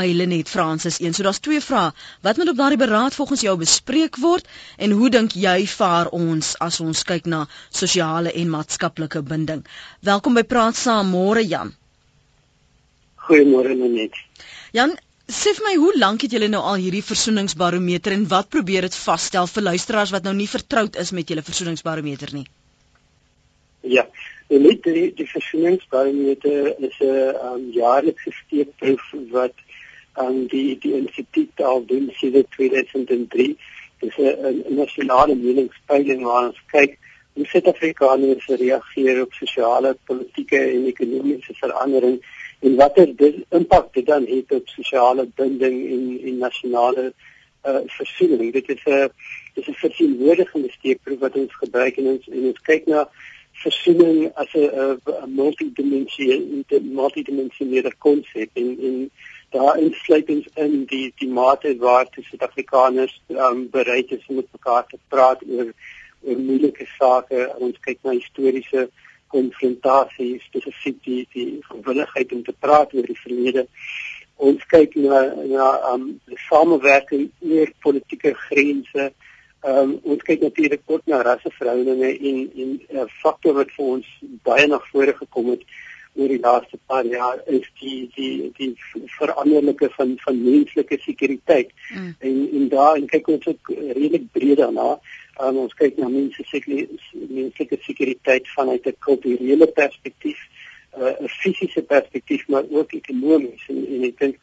[0.00, 1.12] by Lenet Francis 1.
[1.14, 1.92] So daar's twee vrae.
[2.24, 6.54] Wat moet op daardie beraad volgens jou bespreek word en hoe dink jy vaar ons
[6.66, 9.62] as ons kyk na sosiale en maatskaplike binding?
[10.10, 11.74] Welkom by Praat Saam môre Jan.
[13.26, 14.16] Goeiemôre Lenet.
[14.72, 14.96] Jan,
[15.28, 18.96] sê vir my hoe lank het julle nou al hierdie versoeningsbarometer en wat probeer dit
[19.04, 22.46] vasstel vir luisteraars wat nou nie vertroud is met julle versoeningsbarometer nie?
[23.80, 24.04] Ja,
[24.50, 29.04] die die, die versoeningsbarometer is 'n um, jaarlikse steekproef
[29.36, 29.54] wat
[30.12, 33.56] aan die die instituut al doen sedert 2003.
[34.00, 36.98] Dis 'n nasionale meningspeiling waar ons kyk
[37.32, 42.20] hoe Suid-Afrikaners reageer op sosiale, politieke en ekonomiese verandering
[42.60, 47.12] en watter dit impak dit dan het op sosiale binding en en nasionale
[47.64, 48.52] uh versoening.
[48.52, 49.08] Dit is 'n
[49.54, 53.08] dis 'n verteenwoordigende steekproef wat ons gebruik en ons en ons kyk na
[53.52, 59.10] versoening as 'n 'n multidimensionele multidimensionele konsep en en
[59.50, 64.98] daar insluitings in die die mate waartoe Suid-Afrikaners um, bereid is om met mekaar te
[65.08, 65.72] praat oor
[66.22, 67.46] oor moeilike sake.
[67.58, 68.88] Ons kyk na historiese
[69.32, 73.66] konfrontasies, spesifiek die die gewilligheid om te praat oor die verlede.
[74.36, 76.06] Ons kyk na na um,
[76.46, 79.10] samewerking oor politieke grense.
[79.60, 84.06] Um, ons kyk natuurlik ook na rasseverhoudinge en en 'n uh, faktor wat vir ons
[84.46, 85.66] baie na vore gekom het
[86.14, 88.70] oor die laaste paar jaar is die die die
[89.18, 91.72] veranderlike van van menslike sekuriteit.
[91.94, 92.14] Mm.
[92.18, 94.98] En en daar en kyk ons ook redelik breed daarna.
[95.40, 100.38] Um, ons kyk na menslike menslike sekuriteit vanuit 'n kulturele perspektief,
[100.98, 104.36] uh, 'n fisiese perspektief, maar ook ekonomies en en ek dink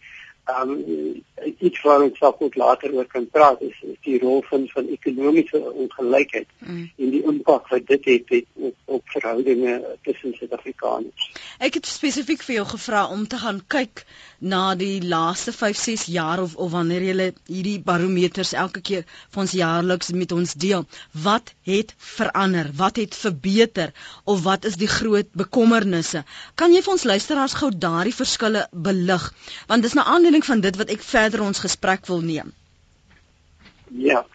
[0.48, 1.24] um
[1.58, 4.88] iets waar ons dalk ook later oor kan praat is, is die rol van van
[4.88, 6.84] ekonomiese ongelykheid mm.
[6.98, 9.76] en die impak wat dit het, het op, op verhoudinge
[10.08, 11.30] tussen Suid-Afrikaners.
[11.60, 14.06] Ek het spesifiek vir jou gevra om te gaan kyk
[14.40, 19.42] na die laaste 5, 6 jaar of of wanneer jy hierdie barometers elke keer vir
[19.42, 20.86] ons jaarliks met ons deel.
[21.12, 22.70] Wat het verander?
[22.78, 23.94] Wat het verbeter?
[24.26, 26.24] Of wat is die groot bekommernisse?
[26.56, 29.32] Kan jy vir ons luisteraars gou daardie verskille belig?
[29.68, 32.54] Want dis 'n aanleiding van dit wat ek verder ons gesprek wil neem.
[33.88, 34.26] Ja.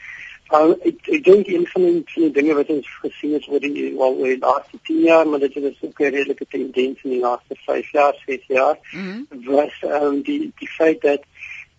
[0.52, 3.62] Uh, ek ek dink een van die, van die dinge wat ons gesien het oor
[3.64, 7.10] die wel oor die laaste 10 jaar, maar dit is ook 'n redelike tendens in
[7.10, 9.44] die laaste 5 jaar, 6 jaar, mm -hmm.
[9.44, 11.22] was um, die die feit dat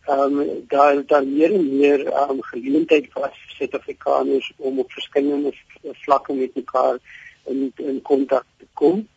[0.06, 5.53] ehm um, daar daar meer en meer um, geleentheid was vir Suid-Afrikaners om op verskillende
[6.05, 6.97] vlakke met mekaar
[7.45, 9.07] in in kontak te kom.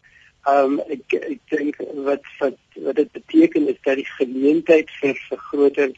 [0.47, 5.17] Ehm um, ek ek dink wat wat wat dit beteken is dat die geleentheid vir
[5.29, 5.91] vir groter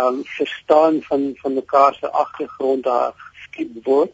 [0.00, 4.12] um, verstaan van van mekaar se agtergrond daar geskied word.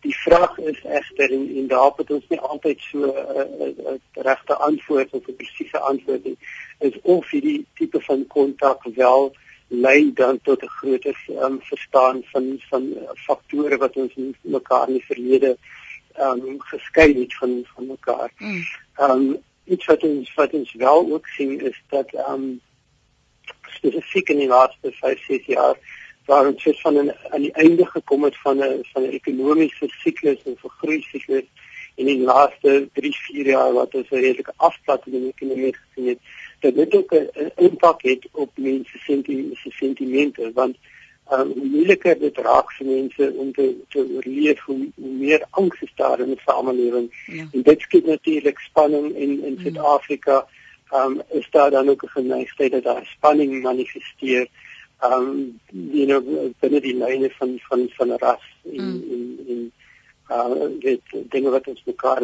[0.00, 3.98] Die vraag is egter en, en daar het ons nie altyd so 'n uh, uh,
[4.30, 6.38] regte antwoord of 'n presiese antwoord nie.
[6.78, 9.32] Is of hierdie tipe van kontak wel
[9.68, 12.94] lei dan tot 'n groter um, verstaan van van
[13.26, 15.56] faktore wat ons mekaar in die verlede
[16.20, 18.32] um geskei het van van mekaar.
[18.38, 18.64] Mm.
[19.00, 22.60] Um iets wat ons wat ons wel ook sien is dat um
[23.68, 25.76] spesifiek in die laaste 5, 6 jaar
[26.26, 29.88] waar ons sit van 'n aan die einde gekom het van 'n van 'n ekonomiese
[29.88, 31.48] siklus en 'n groei siklus
[31.94, 36.08] in die laaste 3, 4 jaar wat ons 'n redelike afplatting in die ekonomie gesien
[36.08, 36.18] het,
[36.60, 40.76] dat dit ook 'n impak het op mense se sentimente want
[41.32, 45.82] um, hoe moeiliker dit raak vir mense om te te oorleef hoe, hoe meer angs
[45.86, 47.46] is daar in die samelewing ja.
[47.52, 49.60] en dit skep natuurlik spanning in in mm.
[49.62, 50.46] Suid-Afrika
[50.94, 54.48] um, is daar dan ook 'n geneigtheid dat daar spanning manifesteer
[55.02, 56.20] um you know
[56.60, 59.02] binne die lyne van van van ras en mm.
[59.14, 59.72] en en
[60.30, 62.22] uh dit dinge wat ons mekaar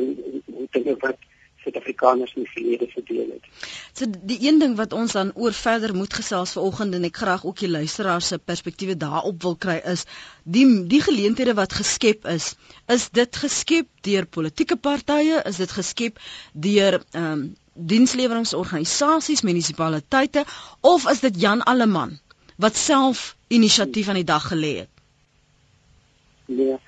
[0.71, 1.19] dinge wat
[1.67, 3.47] Suid-Afrikaners in die verlede verdeel het.
[3.97, 7.45] So die een ding wat ons dan oor verder moet gesels vanoggend en ek graag
[7.49, 10.05] ook die luisteraars se perspektiewe daarop wil kry is
[10.45, 12.55] die die geleenthede wat geskep is,
[12.93, 16.21] is dit geskep deur politieke partye, is dit geskep
[16.53, 17.47] deur ehm um,
[17.77, 20.47] dienslewerinsorganisasies, munisipaliteite
[20.81, 22.15] of is dit Jan Alleman
[22.57, 24.93] wat self inisiatief aan die dag gelê het?
[26.47, 26.79] Nee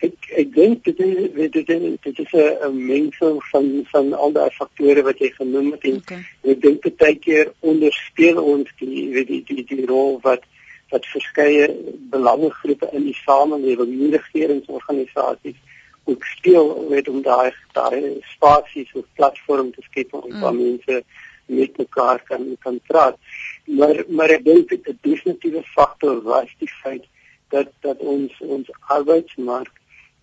[0.00, 4.50] ek ek dink dit is dit is dit is 'n mengsel van van al daai
[4.50, 6.22] faktore wat jy genoem het en okay.
[6.42, 10.46] ek dink baie keer onderspeel ons die weet die die die rol wat
[10.90, 11.66] wat verskeie
[12.10, 15.58] belangegroepe in die samelewing, nie regeringsorganisasies
[16.04, 20.56] ook speel weet om daai daai spasies of platforms te skep om mm.
[20.56, 21.02] mense
[21.46, 23.18] met mekaar kan kan praat.
[23.66, 27.06] Maar maar ek dink dit 'n definitiewe faktor was die feit
[27.50, 29.79] dat dat ons ons arbeidsmark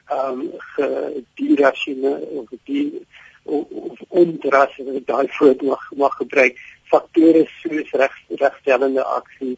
[0.07, 3.06] ehm um, gedierasine of die
[3.44, 6.57] of ondrasse wat daai voet mag mag gebruik.
[6.83, 9.57] Faktore soos reg regstellende aksie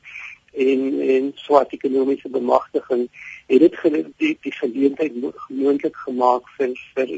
[0.53, 3.07] en en swart ekonomiese bemagtiging
[3.47, 5.13] het dit die die geleentheid
[5.47, 7.13] moontlik gemaak vir vir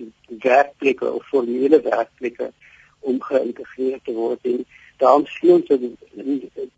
[0.47, 2.51] werkplekke of formele werkplekke
[2.99, 4.39] om geïntegreer te word.
[4.43, 4.65] En
[4.97, 5.81] daarom sien ons dat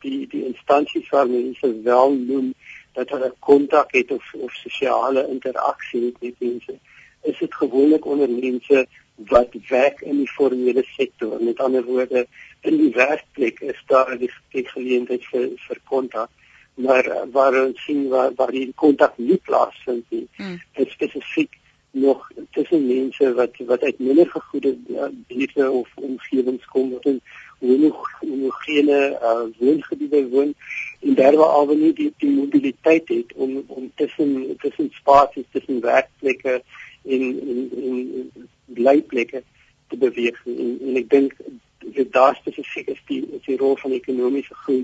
[0.05, 2.53] die die instansies waar mense wel noem
[2.93, 6.77] dat hulle kontak het of of sosiale interaksie het met mense
[7.23, 8.85] is dit gewoonlik onder mense
[9.15, 12.25] wat werk in die formele sektor met ander woorde
[12.61, 16.29] in die werkplek is daar die, die geleentheid vir vir kontak
[16.73, 20.57] maar uh, waar ons sien waar waar die kontak nie plaasvind nie hmm.
[20.73, 21.59] is spesifiek
[21.93, 27.21] nog tussen mense wat wat uit minder gegoede uh, buurte of omgewings kom wat in
[27.63, 30.53] homogene uh, woongebiede woon
[30.99, 36.61] en daarwa alwe nie die, die mobiliteit het om om tussen tussen spasies tussen werkplekke
[37.03, 39.43] en en en blyplekke
[39.87, 41.35] te beweeg en, en ek dink
[41.83, 44.83] dit daar spesifiek is die is die rol van ekonomiese groei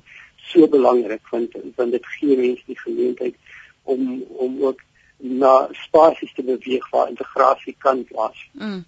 [0.51, 3.35] so belangrik want want dit gee mense die geleentheid
[3.83, 4.87] om om ook
[5.19, 8.63] na spasies te beweeg waar integrasie kan plaasvind.
[8.63, 8.85] Mm.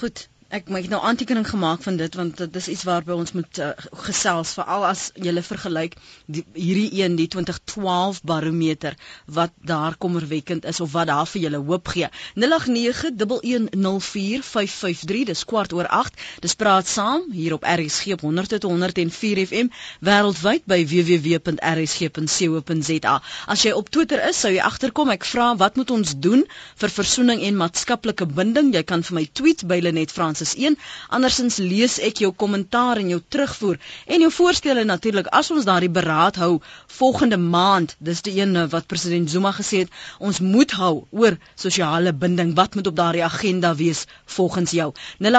[0.00, 3.58] Goed, Ek maak nou aantekening gemaak van dit want dit is iets waarby ons moet
[3.60, 5.92] uh, gesels veral as jy vergelyk
[6.24, 8.96] die, hierdie een die 2012 barometer
[9.26, 12.08] wat daar kommerwekkend is of wat daar vir julle hoop gee.
[12.40, 16.16] 0891104553 dis kwart oor 8.
[16.40, 19.68] Dis praat saam hier op RSG op 100.104 FM
[20.00, 23.14] wêreldwyd by www.rsg.co.za.
[23.52, 26.48] As jy op Twitter is, sou jy agterkom ek vra wat moet ons doen
[26.80, 28.72] vir versoening en maatskaplike binding?
[28.72, 30.76] Jy kan vir my tweet by Lenet Frans is 1.
[31.08, 35.90] Andersins lees ek jou kommentaar en jou terugvoer en jou voorstelle natuurlik as ons daardie
[35.90, 36.60] beraad hou
[36.98, 37.96] volgende maand.
[37.98, 42.56] Dis die een wat president Zuma gesê het, ons moet hou oor sosiale binding.
[42.56, 44.92] Wat moet op daardie agenda wees volgens jou?
[45.24, 45.30] 0891104553.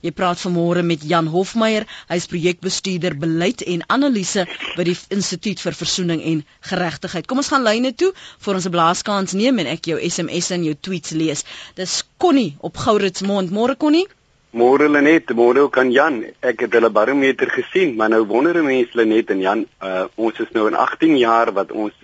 [0.00, 1.86] Jy praat vanmôre met Jan Hofmeyer.
[2.08, 7.26] Hy's projekbestuurder beleid en analise by die Instituut vir Versoening en Geregtigheid.
[7.26, 8.12] Kom ons gaan lyne toe
[8.44, 11.44] vir ons 'n blaaskans neem en ek jou SMS en jou tweets lees.
[11.74, 13.50] Dis Connie op Gouritsmond.
[13.54, 14.08] Môre Connie.
[14.50, 16.24] Môre Lenet, môre kan Jan.
[16.42, 20.50] Ek het hulle barometer gesien, maar nou wonder mense Lenet en Jan, uh, ons is
[20.56, 21.94] nou in 18 jaar wat ons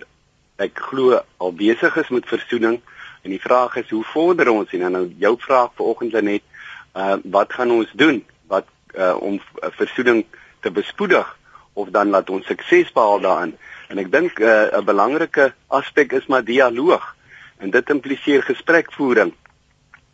[0.63, 4.87] ek glo al besig is met versoening en die vraag is hoe vorder ons en
[4.95, 6.47] nou jou vraag vanoggend Lenet,
[6.95, 9.41] uh, wat gaan ons doen wat uh, om
[9.75, 10.23] versoening
[10.63, 11.27] te bespoedig
[11.75, 13.57] of dan laat ons sukses behaal daarin?
[13.91, 17.11] En ek dink 'n uh, belangrike aspek is maar dialoog
[17.59, 19.35] en dit impliseer gesprekvoering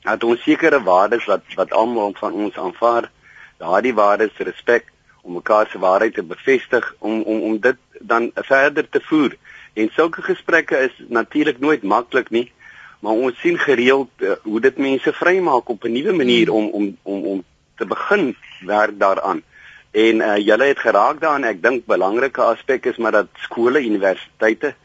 [0.03, 3.09] dat ons sekere waardes wat wat almal van ons aanvaar,
[3.57, 4.91] daardie waardes respek
[5.21, 9.35] om mekaar se waarheid te bevestig om om om dit dan verder te voer.
[9.73, 12.51] En sulke gesprekke is natuurlik nooit maklik nie,
[12.99, 16.97] maar ons sien gereeld uh, hoe dit mense vrymaak op 'n nuwe manier om om
[17.03, 17.43] om om
[17.75, 19.43] te begin werk daaraan.
[19.91, 24.75] En uh, julle het geraak daaraan, ek dink belangrike aspek is maar dat skole, universiteite,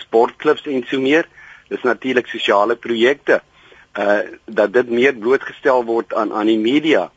[0.00, 1.28] sportklubs en so meer,
[1.68, 3.42] dis natuurlik sosiale projekte
[3.98, 7.10] uh dat dit meer blootgestel word aan aan die media.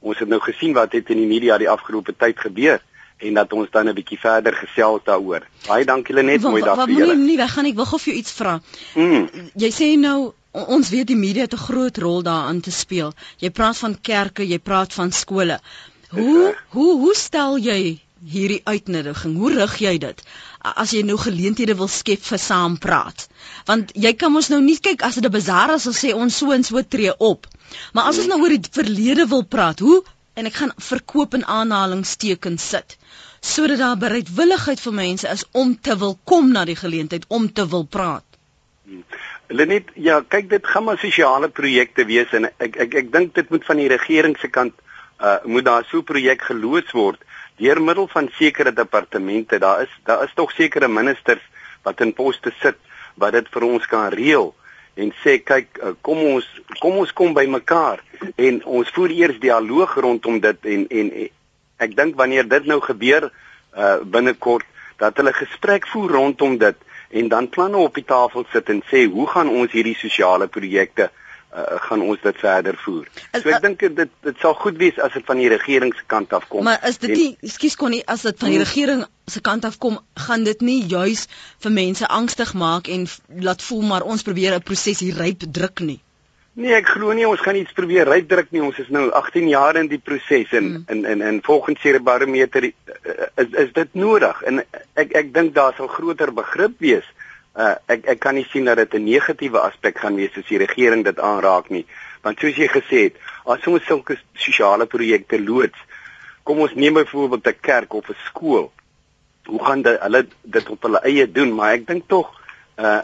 [0.00, 2.82] Ons het nou gesien wat het in die media die afgelope tyd gebeur
[3.18, 5.46] en dat ons dan 'n bietjie verder gesels daaroor.
[5.66, 7.14] Baie dankie Lenet, mooi dag vir julle.
[7.16, 8.60] Nee, nee, ek gaan ek wil gou vir jou iets vra.
[8.94, 9.28] Mm.
[9.54, 13.12] Jy sê nou ons weet die media het 'n groot rol daarin te speel.
[13.38, 15.60] Jy praat van kerke, jy praat van skole.
[16.10, 19.36] Hoe hoe hoe stel jy hierdie uitnodiging?
[19.36, 20.22] Hoe rig jy dit?
[20.74, 23.28] As jy nou geleenthede wil skep vir saam praat.
[23.66, 26.36] Want jy kan mos nou nie kyk as dit 'n bazaar is of sê ons
[26.36, 27.46] so en so tree op.
[27.92, 30.02] Maar as ons nou oor die verlede wil praat, hoe
[30.34, 32.98] en ek gaan verkoop en aanhalingstekens sit
[33.46, 37.66] sodat daar bereidwilligheid vir mense is om te wil kom na die geleentheid om te
[37.68, 38.24] wil praat.
[39.46, 43.50] Lenet, ja, kyk dit gaan maar sosiale projekte wees en ek ek ek dink dit
[43.54, 44.74] moet van die regering se kant
[45.22, 47.22] uh moet daar so 'n projek geloods word
[47.56, 49.58] deur middel van sekere departemente.
[49.58, 51.42] Daar is daar is tog sekere ministers
[51.82, 52.76] wat in poste sit
[53.14, 54.52] wat dit vir ons kan reël
[54.96, 56.46] en sê kyk uh, kom ons
[56.80, 58.02] kom ons kom by mekaar
[58.36, 61.10] en ons voer eers dialoog rondom dit en, en
[61.84, 63.30] ek dink wanneer dit nou gebeur
[63.76, 64.64] uh binnekort
[65.00, 66.76] dat hulle gesprek voer rondom dit
[67.20, 71.10] en dan planne op die tafel sit en sê hoe gaan ons hierdie sosiale projekte
[71.10, 71.25] uh,
[71.88, 73.06] gaan ons dit verder voer.
[73.32, 76.32] So ek dink dit dit sal goed wees as dit van die regering se kant
[76.36, 76.64] af kom.
[76.64, 78.66] Maar is dit nie, ekskuus Connie, as dit van die hmm.
[78.66, 81.26] regering se kant af kom, gaan dit nie juis
[81.64, 83.06] vir mense angstig maak en
[83.40, 86.00] laat voel maar ons probeer 'n proses hier ryp druk nie.
[86.56, 88.62] Nee, ek glo nie ons gaan iets probeer uitdruk nie.
[88.64, 90.84] Ons is nou 18 jaar in die proses en mm.
[90.88, 94.40] en en en volgens hierdie barometer eh, is is dit nodig.
[94.48, 94.62] En
[94.96, 97.04] ek ek dink daar sal groter begrip wees.
[97.56, 100.58] Uh ek ek kan nie sien dat dit 'n negatiewe aspek gaan wees as die
[100.58, 101.86] regering dit aanraak nie.
[102.22, 103.14] Want soos jy gesê het,
[103.46, 105.78] as ons sulke sosiale projekte loods,
[106.42, 108.72] kom ons neem byvoorbeeld 'n kerk of 'n skool.
[109.46, 111.54] Hoe gaan dit hulle dit op hulle eie doen?
[111.54, 112.30] Maar ek dink tog
[112.78, 113.02] uh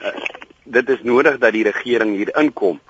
[0.65, 2.81] dit is nodig dat die regering hier inkom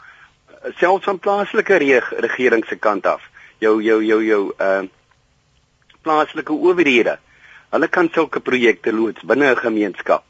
[0.79, 1.79] selfs van plaaslike
[2.23, 3.23] regering se kant af
[3.59, 4.83] jou jou jou jou uh
[6.03, 7.19] plaaslike owerhede
[7.71, 10.25] hulle kan sulke projekte loods binne 'n gemeenskap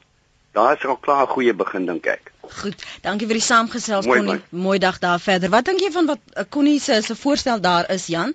[0.53, 2.33] daar is al klaar 'n goeie begin dink ek.
[2.61, 4.41] Goed dankie vir die saamgesels Connie.
[4.51, 5.51] mooi dag daar verder.
[5.51, 8.35] Wat dink jy van wat uh, Connie se se voorstel daar is Jan?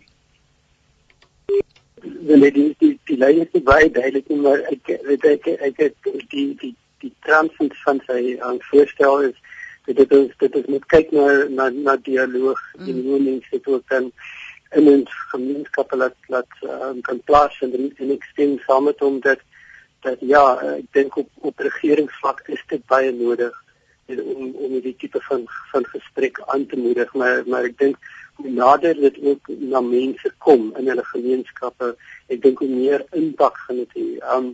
[2.02, 5.96] Wil die die die lyn is baie duidelik maar ek weet ek ek het
[6.30, 9.36] die die die transfer van sy aan uh, voorstel is
[9.86, 12.88] dit is dit is met kyk na na na dialoog mm.
[12.88, 14.12] en hoe mense dit ook kan
[14.72, 19.20] in 'n gemeenskap laat laat um, kan plaas en en ek stem saam met hom
[19.20, 19.40] dat
[20.02, 20.44] dat ja
[20.76, 23.56] ek dink op op regeringsvlak is dit baie nodig
[24.08, 27.98] om om die tipe van van gesprek aan te moedig maar maar ek dink
[28.38, 31.96] hoe nader dit ook na mense kom in hulle gemeenskappe
[32.28, 34.08] ek dink hoe meer impak gaan dit hê.
[34.36, 34.52] Um,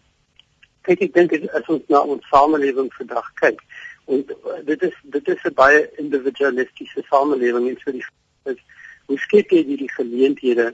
[0.88, 3.60] kyk ek dink as ons na ons samelewing vandag kyk
[4.12, 4.24] en
[4.70, 8.06] dit is dit is 'n baie individualistiese samelewing en so die
[8.52, 8.60] is
[9.08, 10.74] hoe skep jy die geleenthede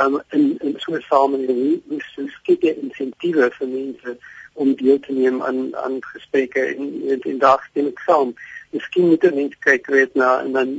[0.00, 4.16] um, in in so 'n samelewing hoe, hoe skep jy insentiewe vir mense
[4.54, 8.34] om deel te neem aan aan gesprekke en en, en daar stem ek saam
[8.70, 10.74] miskien moet mense kyk weet na en dan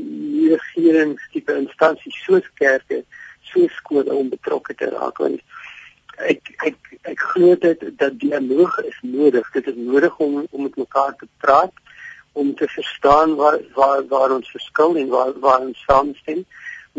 [0.49, 3.03] regeringstipe instansies soos kerke
[3.51, 5.41] so skole om betrokke te raak want
[6.33, 6.77] ek ek
[7.13, 11.27] ek glo dit dat dialoog is nodig dit is nodig om om met mekaar te
[11.43, 11.83] praat
[12.35, 16.45] om te verstaan waar waar waar ons verskil en waar waar ons saamstem.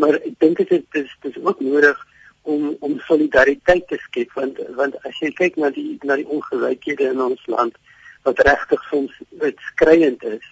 [0.00, 2.02] Maar ek dink dit is dis dis ook nodig
[2.42, 7.10] om om solidariteit te skep want want as jy kyk na die na die ongelykhede
[7.12, 7.74] in ons land
[8.28, 10.44] wat regtig soms dit skreiend is.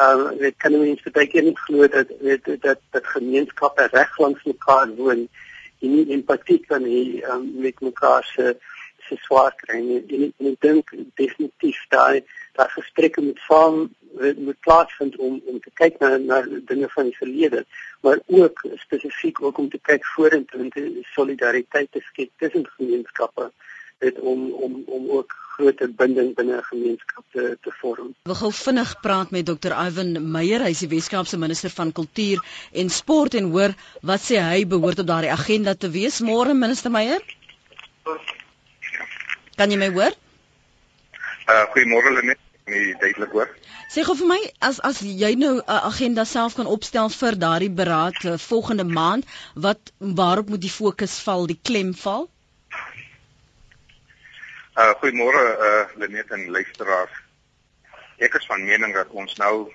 [0.00, 4.88] Uh dit kan mense baie nie glo dat weet dat dat gemeenskappe reg langs mekaar
[5.00, 5.26] woon
[5.82, 7.02] en nie empatie kan hê
[7.32, 8.56] um, met mekaar se
[9.08, 10.00] se swaar kry nie.
[10.16, 12.22] En ek dink definitief daai
[12.56, 13.86] daai gesprekke met saam
[14.46, 17.64] moet plaasvind om om te kyk na na dinge van die verlede,
[18.00, 23.50] maar ook spesifiek ook om te kyk vorentoe en te solidariteit te skep tussen gemeenskappe
[23.98, 28.14] dit om om om ook groter binding binne 'n gemeenskap te te vorm.
[28.22, 29.72] We gou vinnig praat met Dr.
[29.86, 34.40] Ivan Meyer, hy is die Weskaapse minister van kultuur en sport en hoor wat sê
[34.40, 36.20] hy behoort op daardie agenda te wees.
[36.20, 37.22] Môre minister Meyer?
[39.56, 40.12] Kan jy my hoor?
[41.48, 43.52] Uh goeiemôre Lenet, nie duidelik hoor.
[43.88, 47.38] Sê gou vir my as as jy nou 'n uh, agenda self kan opstel vir
[47.44, 52.28] daardie beraad uh, volgende maand, wat waarop moet die fokus val, die klem val?
[54.76, 57.16] Uh goeiemôre uh Lenet en luisteraars.
[58.18, 59.72] Ek is van mening dat ons nou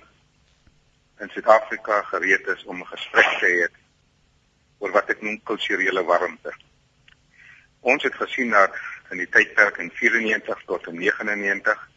[1.18, 3.66] in Suid-Afrika gereed is om 'n gesprek te hê
[4.78, 6.54] oor wat ek noem kulturele warmte.
[7.80, 8.78] Ons het gesien dat
[9.12, 11.88] in die tydperk in 94 tot in 99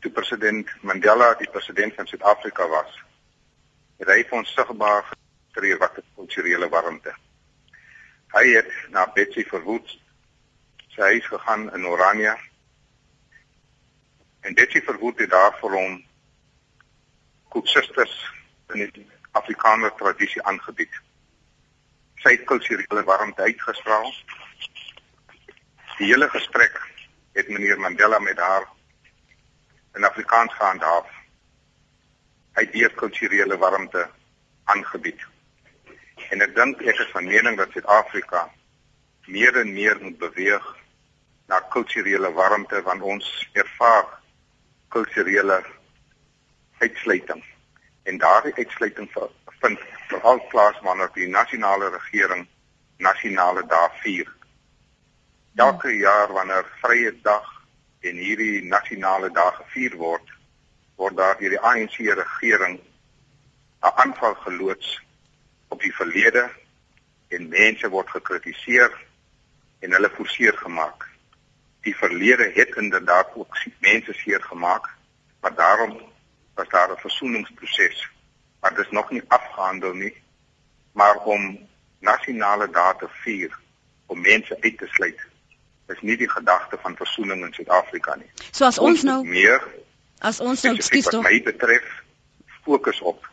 [0.00, 2.96] toe president Mandela die president van Suid-Afrika was.
[4.00, 7.12] Het hy vir ons sigbaar gekry wat 'n kulturele warmte.
[8.34, 9.98] Hy het na Betsy Verwoerd
[10.94, 12.36] sy huis gegaan in Oranje.
[14.40, 16.04] En Betsy Verwoerd het daar vir hom
[17.48, 18.14] Koeksusters
[18.74, 20.94] in die Afrikaner tradisie aangebied.
[22.22, 24.12] Sy het kulturele warmte uitgestraal.
[25.98, 26.80] Die hele gesprek
[27.32, 28.64] het meneer Mandela met haar
[29.94, 31.06] in Afrikaans gehandhaaf.
[32.58, 34.08] Hy het kulturele warmte
[34.64, 35.22] aangebied.
[36.34, 38.42] En ek dink ek is van mening dat Suid-Afrika
[39.30, 40.66] meer en meer moet beweeg
[41.46, 44.06] na kulturele warmte want ons ervaar
[44.88, 45.62] kulturele
[46.82, 47.44] uitsluiting.
[48.02, 49.10] En daardie uitsluiting
[49.62, 52.48] vind veral plaas wanneer die nasionale regering
[52.98, 54.34] nasionale dae vier.
[55.54, 57.46] Elke jaar wanneer vrye dag
[58.00, 60.30] en hierdie nasionale dae gevier word,
[60.98, 64.88] word daar deur die ANC regering 'n aanval geloods
[65.68, 66.42] op die verlede
[67.28, 68.90] en mense word gekritiseer
[69.78, 71.06] en hulle forceer gemaak.
[71.86, 74.88] Die verlede het inderdaad ook mense seer gemaak,
[75.40, 76.02] maar daarom
[76.54, 78.08] was daar 'n versoeningsproses.
[78.60, 80.22] Maar dit is nog nie afgehandel nie,
[80.92, 81.68] maar om
[81.98, 83.58] nasionale dae te vier
[84.06, 85.32] om mense uit te sluit
[85.92, 88.30] is nie die gedagte van versoening in Suid-Afrika nie.
[88.50, 89.62] So as ons, ons nou meer
[90.24, 91.88] as ons nou skiet tog my betref
[92.64, 93.26] fokus op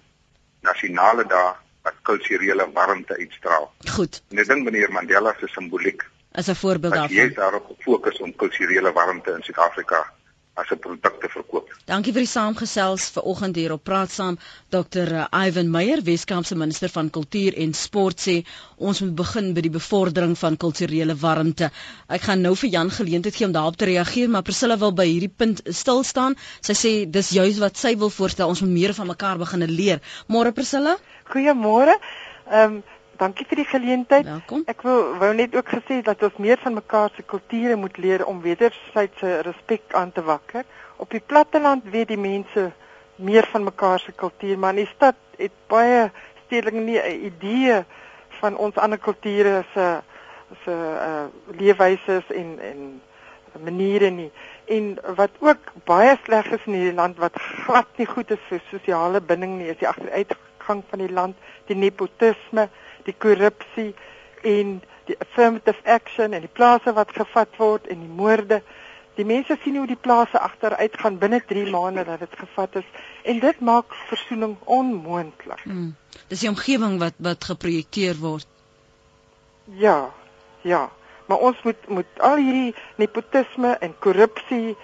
[0.67, 3.71] nasionale dae wat kulturele warmte uitstraal.
[3.95, 4.19] Goed.
[4.29, 6.03] En ek dink meneer Mandela se simboliek
[6.37, 7.17] is 'n voorbeeld daarvan.
[7.17, 10.13] Hy is daarop gefokus om kulturele warmte in Suid-Afrika
[10.53, 11.69] as 'n produk te verkoop.
[11.85, 14.37] Dankie vir die saamgesels vanoggend hier op Praat Saam.
[14.69, 15.07] Dr.
[15.13, 18.35] Eh, Ivan Meyer, Weskaapse minister van Kultuur en Sport sê
[18.77, 21.71] ons moet begin by die bevordering van kulturele warmte.
[22.07, 25.05] Ek gaan nou vir Jan geleentheid gee om daarop te reageer, maar Priscilla wil by
[25.05, 26.35] hierdie punt stil staan.
[26.61, 30.01] Sy sê dis juis wat sy wil voorstel, ons moet meer van mekaar begine leer.
[30.27, 30.97] Môre Priscilla?
[31.33, 31.95] Goeiemôre.
[32.51, 32.83] Ehm um,
[33.21, 34.25] dankie vir die geleentheid.
[34.25, 34.63] Welkom.
[34.71, 38.25] Ek wil wou net ook gesê dat ons meer van mekaar se kulture moet leer
[38.25, 40.65] om wederwysige respek aan te wakker.
[40.97, 42.71] Op die platteland weet die mense
[43.21, 46.09] meer van mekaar se kultuur, maar in die stad het baie
[46.45, 47.83] stedelinge nie 'n idee
[48.39, 50.01] van ons ander kulture se
[50.63, 51.25] se uh
[51.57, 53.01] leefwyse en en
[53.63, 54.31] maniere nie.
[54.65, 58.61] En wat ook baie sleg is in hierdie land wat glad nie goed is vir
[58.69, 61.35] sosiale binding nie, is die agteruitgang van die land,
[61.67, 62.69] die nepotisme,
[63.05, 63.93] die korrupsie
[64.41, 68.61] en die affirmative action en die plase wat gevat word en die moorde.
[69.17, 72.87] Die mense sien hoe die plase agteruit gaan binne 3 maande dat dit gevat is
[73.27, 75.63] en dit maak versoening onmoontlik.
[75.63, 75.91] Hmm.
[76.27, 78.47] Dis die omgewing wat wat geprojekteer word.
[79.65, 80.11] Ja.
[80.61, 80.89] Ja.
[81.25, 84.77] Maar ons moet moet al hierdie nepotisme en korrupsie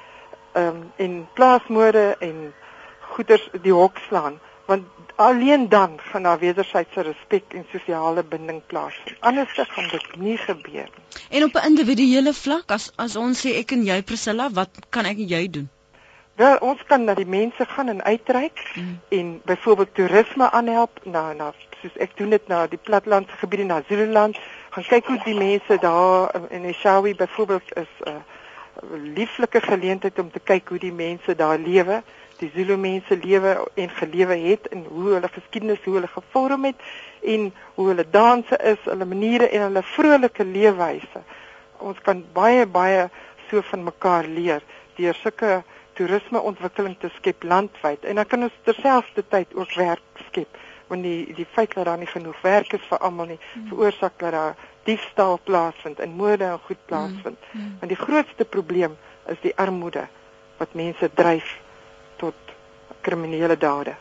[0.54, 2.54] ehm um, en plaasmoorde en
[3.00, 4.84] goeders die hok slaan want
[5.16, 9.18] alleen dan gaan daar wederwysige respek en sosiale binding plaasvind.
[9.20, 11.06] Anders gaan dit nie gebeur nie.
[11.30, 15.06] En op 'n individuele vlak as as ons sê ek en jy Priscilla, wat kan
[15.06, 15.70] ek en jy doen?
[16.36, 19.00] Wel, ons kan na die mense gaan en uitreik mm.
[19.10, 23.82] en byvoorbeeld toerisme aanhelp na na soos ek doen dit na die plattelandse gebiede na
[23.88, 24.38] Zululand,
[24.70, 28.22] gaan kyk hoe die mense daar in Eshawi byvoorbeeld is 'n uh,
[29.16, 32.04] lieflike geleentheid om te kyk hoe die mense daar lewe
[32.40, 36.84] die Zulu mense lewe en gelewe het en hoe hulle geskiedenis hoe hulle gevorm het
[37.22, 41.24] en hoe hulle danse is, hulle maniere en hulle vrolike leefwyse.
[41.78, 43.08] Ons kan baie baie
[43.50, 44.64] so van mekaar leer
[44.98, 45.62] deur sulke
[45.98, 51.34] toerisme ontwikkeling te skep landwyd en dan kan ons terselfdertyd ook werk skep want die
[51.36, 53.68] die feit dat daar nie genoeg werk is vir almal nie hmm.
[53.72, 54.56] veroorsaak dat daar
[54.88, 57.40] diefstal plaasvind en moorde en goed plaasvind.
[57.52, 57.62] Hmm.
[57.62, 57.76] Hmm.
[57.80, 58.96] Want die grootste probleem
[59.28, 60.08] is die armoede
[60.58, 61.58] wat mense dryf
[63.08, 63.96] kriminele dade.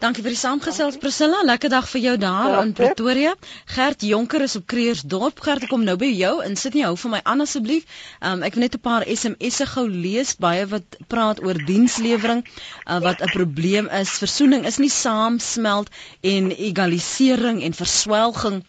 [0.00, 1.42] Dankie vir die saamgesels Priscilla.
[1.48, 3.34] Lekker dag vir jou daar in Pretoria.
[3.74, 5.42] Gert Jonker is op Kreersdorp.
[5.44, 7.84] Gert, ek kom nou by jou sit nie hou vir my aan asseblief.
[8.20, 13.00] Um, ek wil net 'n paar SMS'e gou lees baie wat praat oor dienslewering uh,
[13.06, 14.16] wat 'n probleem is.
[14.24, 15.88] Versoening is nie saamsmelt
[16.34, 18.62] en egalisering en verswelging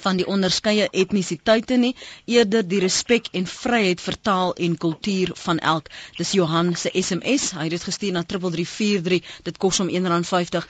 [0.00, 1.92] van die onderskeie etnisiteite nie
[2.24, 5.90] eerder die respek en vryheid vertaal en kultuur van elk.
[6.16, 10.66] Dis Johan se SMS hy het dit gestuur na 3343 dit kos hom R1.50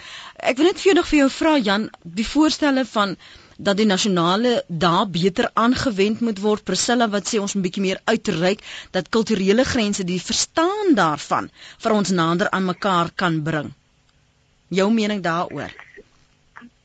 [0.50, 3.16] ek wil net veendig vir jou vra Jan die voorstelle van
[3.62, 6.64] dat die nasionale dae beter aangewend moet word.
[6.64, 8.64] Priscilla wat sê ons moet bietjie meer uitreik
[8.96, 11.50] dat kulturele grense die verstaan daarvan
[11.84, 13.70] vir ons nader aan mekaar kan bring.
[14.72, 15.70] Jou mening daaroor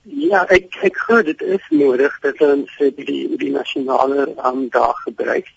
[0.07, 5.49] Ja, ek ek glo dit is nodig dat ons die die nasionale um, dag gebruik.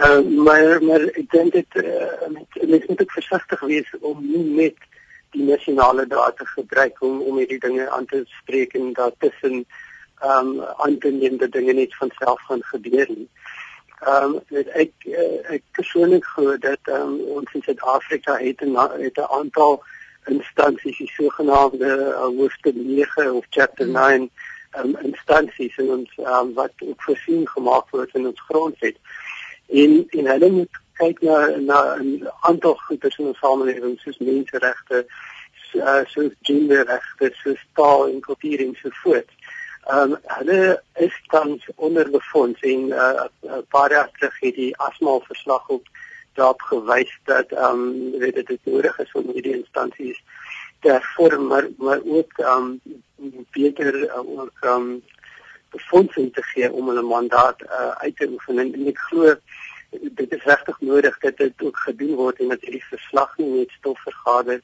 [0.00, 4.44] Ehm uh, maar maar ek dink dit uh, met moet ek versigtig wees om nie
[4.60, 4.86] net
[5.36, 9.66] die nasionale dae te gebruik om om hierdie dinge aan te spreek en dat tussen
[10.22, 13.28] ehm um, aan te neem dat dinge net van self gaan gebeur nie.
[14.00, 19.20] Ehm um, ek uh, ek persoonlik glo dat um, ons in Suid-Afrika het 'n het
[19.20, 19.82] 'n aantal
[20.30, 24.30] instansies, die sogenaamde uh, hoofde 9 of chapter 9
[24.78, 28.96] um, instansies in ons um, wat ook voorsien gemaak word in ons grondwet.
[29.68, 35.06] En en hulle moet kyk na na 'n aantal goeie in ons samelewing soos menseregte,
[35.74, 39.30] uh, soos genderregte, soos taal en kultuur en so voort.
[39.84, 44.76] Ehm um, hulle is tans onder befonds en 'n uh, paar jaar terug het die
[44.76, 45.86] asmal verslag op
[46.34, 50.22] daarop gewys dat ehm um, weet dit nodig is om hierdie instansies
[50.80, 52.78] te hervorm maar maar ook ehm
[53.18, 55.02] um, beter uh, ook ehm um,
[55.70, 58.58] befondsing te gee om hulle mandaat uh, uit te oefen.
[58.58, 59.34] En, en ek glo
[59.90, 63.76] dit is regtig nodig dat dit ook gedoen word en dat hierdie verslag nie net
[63.78, 64.60] stof vergader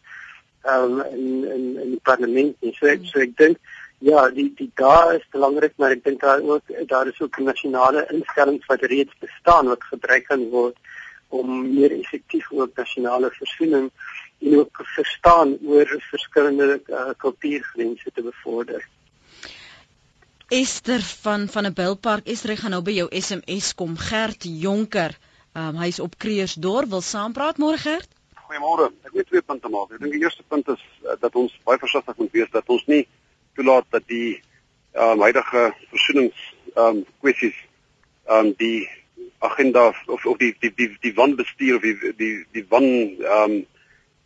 [0.62, 2.74] ehm um, in in in die parlement nie.
[2.78, 6.40] So ek, so ek dink Ja, die die daar is belangrik, maar ek dink daar
[6.40, 10.78] ook daar is ook nasionale instellings wat reeds bestaan wat gebruik kan word
[11.30, 13.90] om meer effektief ook nasionale versoening
[14.40, 18.86] en ook verstaan oor verskillende uh, kultuurgrense te bevorder.
[20.50, 23.96] Esther van van 'n Bilpark, Esther gaan nou by jou SMS kom.
[23.96, 25.18] Gert Jonker,
[25.54, 28.08] um, hy's op Kreersdorp, wil saampraat môre Gert?
[28.34, 28.90] Goeiemôre.
[29.06, 29.92] Ek wil twee punte maak.
[29.94, 32.86] Ek dink die eerste punt is uh, dat ons baie versigtig moet wees dat ons
[32.86, 33.06] nie
[33.54, 34.42] toelaat dat die
[34.92, 36.40] ehm um, huidige versoenings
[36.74, 37.58] ehm um, kwessies
[38.26, 38.88] ehm um, die
[39.38, 43.66] agenda of of die die die die wanbestuur of die die die wan ehm um,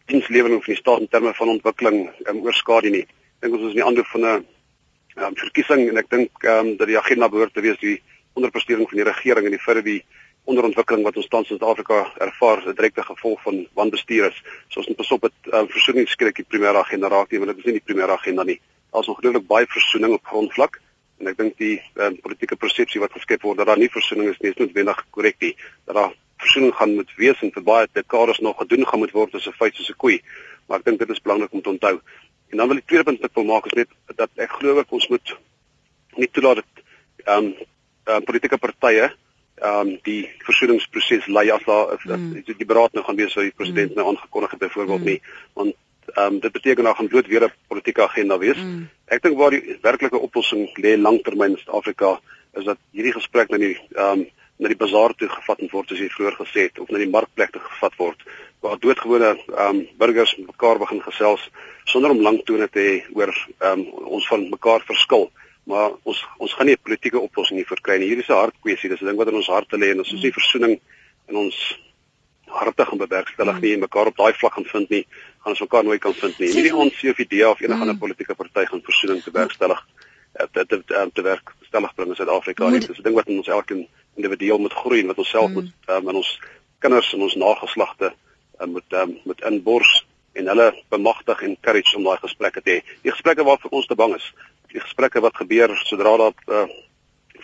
[0.06, 3.06] dienslewering van die staat in terme van ontwikkeling um, oorskadu nie.
[3.40, 6.44] Ek dink ons is in die ander van 'n ehm um, verkiesing en ek dink
[6.44, 8.02] ehm um, dat die agenda behoort te wees die
[8.34, 10.02] onderprestering van die regering en die vir die
[10.44, 14.42] onderontwikkeling wat ons tans in Suid-Afrika ervaar, 'n direkte gevolg van wanbestuur is.
[14.68, 17.50] So ons moet pas op dit ehm um, versoeningskrik die primêre agenda raak nie, want
[17.50, 18.60] dit is nie die primêre agenda nie
[18.94, 20.80] daar's ongelooflik baie versoening op grondvlak
[21.20, 24.40] en ek dink die um, politieke persepsie wat geskep word dat daar nie versoening is
[24.42, 25.54] nie is noodwendig korrek nie
[25.86, 29.34] dat daar versoening gaan moet wees en vir baie dekades nog gedoen gaan moet word
[29.34, 30.20] as 'n feit soos 'n koei
[30.68, 32.00] maar ek dink dit is belangrik om te onthou
[32.50, 34.80] en dan wil ek tweede punt wat ek wil maak is net dat ek glo
[34.80, 35.36] ek ons moet
[36.16, 36.84] nie toelaat dat
[37.26, 37.54] ehm um,
[38.06, 39.10] um, politieke partye
[39.54, 42.42] ehm um, die versoeningsproses lei as daar mm.
[42.46, 43.96] die beraad nou gaan wees wat die president mm.
[43.96, 45.06] nou aangekondig het byvoorbeeld mm.
[45.06, 45.20] nie
[45.54, 45.74] want
[46.14, 48.56] Ehm um, dit beteken daar gaan bloot weer 'n politieke agenda wees.
[48.56, 48.88] Mm.
[49.06, 52.20] Ek dink waar die werklike oplossing lê langtermyn in Suid-Afrika
[52.52, 55.98] is dat hierdie gesprek na die ehm um, na die bazaar toe gevat word soos
[55.98, 58.20] jy vroeër gesê het of na die markplek toe gevat word
[58.60, 61.48] waar doodgewone ehm um, burgers mekaar begin gesels
[61.84, 63.86] sonder om lank tone te hê oor ehm um,
[64.18, 65.30] ons van mekaar verskil.
[65.64, 68.08] Maar ons ons gaan nie 'n politieke oplossing hier verkry nie.
[68.08, 68.90] Hier is 'n hartkwessie.
[68.90, 70.80] Dis 'n ding wat in ons harte lê en ons is nie versoening
[71.28, 71.56] in ons
[72.46, 75.04] harte gaan bewerkstellig nie en mekaar op daai vlak gaan vind nie
[75.44, 76.48] gaan ons mekaar nooit kan vind nie.
[76.54, 78.00] Nie die ons of idee of enige ander mm.
[78.00, 79.82] politieke party gaan versoening te werkstellig
[80.32, 82.80] eh, te te te, werk stellig bring in Suid-Afrika nie.
[82.80, 85.54] Dis 'n ding wat in ons elkeen individueel moet groei en wat ons self mm.
[85.54, 86.32] moet um, in ons
[86.78, 88.12] kinders en ons nageslagte
[88.60, 89.92] um, moet um, moet inbors
[90.32, 92.80] en hulle bemagtig en courage om daai gesprekke te hê.
[93.02, 94.32] Die gesprekke waarvoor ons te bang is.
[94.72, 96.66] Die gesprekke wat gebeur sodra daar uh,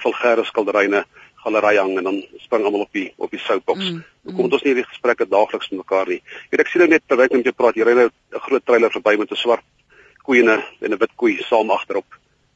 [0.01, 1.05] vulgêre skilderyne
[1.45, 3.91] galery hang en dan spring almal op die op die soapbox.
[3.91, 4.37] Mm, mm.
[4.37, 6.21] Kom ons nie hierdie gesprekke daagliks met mekaar nie.
[6.51, 8.65] Weet ek sien nou net terwyl ek met jou praat, hier ry nou 'n groot
[8.65, 9.65] trailer verby met 'n swart
[10.23, 12.07] koei en 'n wit koei saam agterop.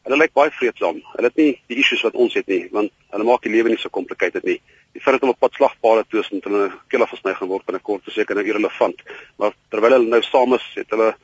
[0.05, 0.99] Hulle lyk baie vreedsaam.
[1.17, 3.79] Hulle het nie die issues wat ons het nie, want hulle maak die lewe nie
[3.81, 4.61] so complicated nie.
[4.93, 8.07] Die feit dat hulle op pad slagpale toe is en hulle kille gesny word binnekort
[8.07, 9.01] is seker nou irrelevant.
[9.39, 11.15] Maar terwyl hulle nou saam is, het hulle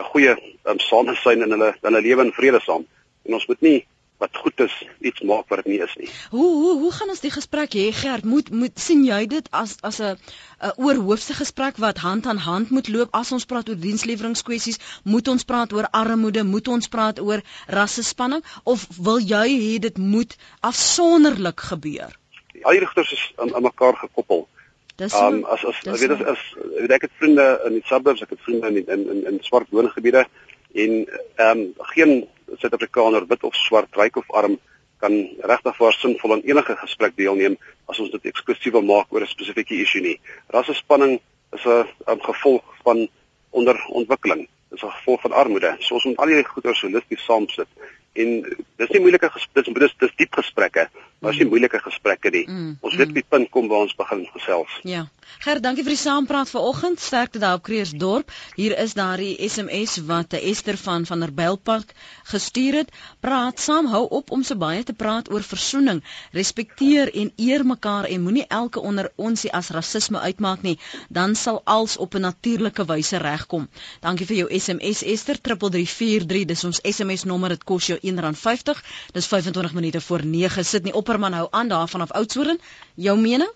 [0.00, 2.86] 'n goeie um, samesyn en hulle hulle lewe in vrede saam.
[3.26, 3.86] En ons moet nie
[4.20, 6.08] wat goed is iets maak wat dit nie is nie.
[6.30, 8.26] Hoe hoe hoe gaan ons die gesprek hê Gert?
[8.28, 10.16] Moet moet sien jy dit as as 'n
[10.60, 15.28] 'n oorhoofse gesprek wat hand aan hand moet loop as ons praat oor diensleweringkwessies, moet
[15.28, 20.36] ons praat oor armoede, moet ons praat oor rassespanning of wil jy hê dit moet
[20.60, 22.16] afsonderlik gebeur?
[22.62, 24.48] Al die rigters is aan, aan mekaar gekoppel.
[24.96, 25.14] Dis.
[25.14, 26.42] Um, as as weet as, as
[26.76, 29.72] weet ek het vriende in die suburbs, ek het vriende in in in, in swart
[29.72, 30.26] woongebiede
[30.74, 30.92] en
[31.36, 34.58] ehm um, geen Suid-Afrikaner wit of swart, ryk of arm
[35.00, 35.14] kan
[35.48, 37.56] regtig waar sinvol aan enige gesprek deelneem
[37.88, 40.20] as ons dit eksklusief wil maak oor 'n spesifieke issue nie.
[40.48, 41.20] Rassespanning
[41.56, 43.08] is 'n gevolg van
[43.50, 44.48] onderontwikkeling.
[44.70, 45.76] Is 'n gevolg van armoede.
[45.80, 47.68] So ons moet al hierdie goeie holisties saamsit.
[48.12, 48.30] En
[48.76, 50.88] dis nie moeilike gesprekke, dis dis diep gesprekke,
[51.20, 52.44] maar dis nie moeilike gesprekke nie.
[52.48, 53.18] Mm, ons weet mm.
[53.20, 54.80] die punt kom waar ons begin gesels.
[54.82, 55.06] Ja.
[55.38, 57.00] Gert, dankie vir die saampraat vanoggend.
[57.00, 58.32] Sterkte daar op Kreersdorp.
[58.58, 61.94] Hier is daardie SMS wat Esther van van der Bylpark
[62.32, 62.90] gestuur het.
[63.20, 66.02] Praat saam, hou op om so baie te praat oor versoening.
[66.36, 70.78] Respekteer en eer mekaar en moenie elke onder onsie as rasisme uitmaak nie.
[71.08, 73.68] Dan sal alles op 'n natuurlike wyse regkom.
[74.00, 76.44] Dankie vir jou SMS Esther 3343.
[76.44, 77.48] Dis ons SMS nommer.
[77.48, 78.82] Dit kos jou R1.50.
[79.12, 80.64] Dis 25 minute voor 9.
[80.64, 82.60] Sit nie opperman hou aan daar vanaf Oudtshoorn.
[82.94, 83.50] Jou mening?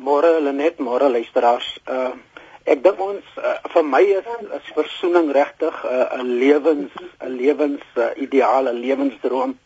[0.00, 1.78] Môre Lenet, môre luisteraars.
[1.86, 2.10] Uh
[2.70, 6.92] Ek dink ons uh, vir my is is versoening regtig 'n uh, 'n lewens
[7.24, 9.56] 'n lewens uh, ideale lewensdroom.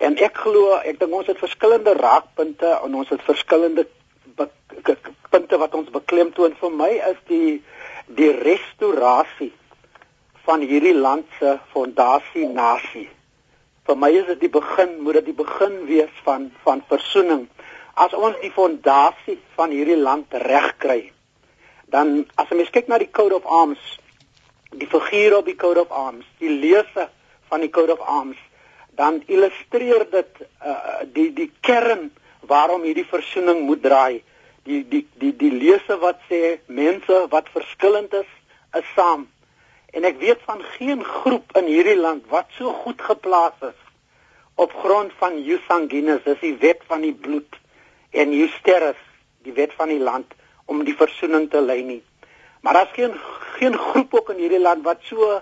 [0.00, 3.86] En ek glo ek dink ons het verskillende raakpunte en ons het verskillende
[5.30, 6.58] punte wat ons beklemtoon.
[6.60, 7.62] Vir my is die
[8.18, 9.52] die restaurasie
[10.48, 13.08] van hierdie land se fondasie nasie.
[13.84, 17.44] Vir my is dit die begin, moet dit die begin wees van van versoening.
[18.00, 21.10] As ons die fondasie van hierdie land regkry,
[21.92, 23.84] dan as jy kyk na die Code of Arms,
[24.72, 27.08] die figuur op die Code of Arms, die lese
[27.52, 28.40] van die Code of Arms,
[28.96, 32.08] dan illustreer dit uh, die die kern
[32.48, 34.22] waarom hierdie versoening moet draai.
[34.64, 38.30] Die die die die lese wat sê mense wat verskillend is,
[38.76, 39.28] is saam.
[39.98, 43.78] En ek weet van geen groep in hierdie land wat so goed geplaas is
[44.54, 47.56] op grond van jus sanguinis, dis die wet van die bloed
[48.14, 49.00] en jus terris,
[49.42, 50.36] die wet van die land
[50.70, 51.98] om die versoening te lei nie.
[52.62, 53.16] Maar daar's geen
[53.58, 55.40] geen groep ook in hierdie land wat so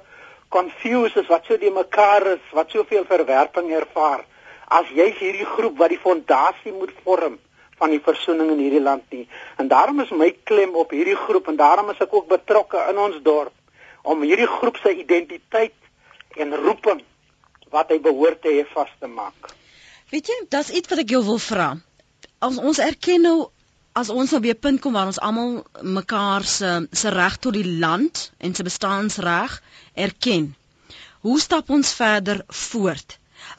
[0.48, 4.24] confused is, wat so die mekaar is, wat soveel verwerping ervaar
[4.72, 7.36] as jy's hierdie groep wat die fondasie moet vorm
[7.76, 9.26] van die versoening in hierdie land nie.
[9.60, 13.04] En daarom is my klem op hierdie groep en daarom is ek ook betrokke in
[13.04, 13.52] ons dorp
[14.06, 15.74] om hierdie groep se identiteit
[16.42, 17.02] en roeping
[17.74, 19.50] wat hy behoort te hê vas te maak.
[20.12, 21.72] Weet jy, dis iets wat ek jou wil vra.
[22.46, 23.36] As ons erken nou
[23.96, 25.62] as ons nou weer punt kom waar ons almal
[25.98, 26.70] mekaar se
[27.02, 29.54] se reg tot die land en se bestaansreg
[30.06, 30.50] erken.
[31.24, 33.16] Hoe stap ons verder voort?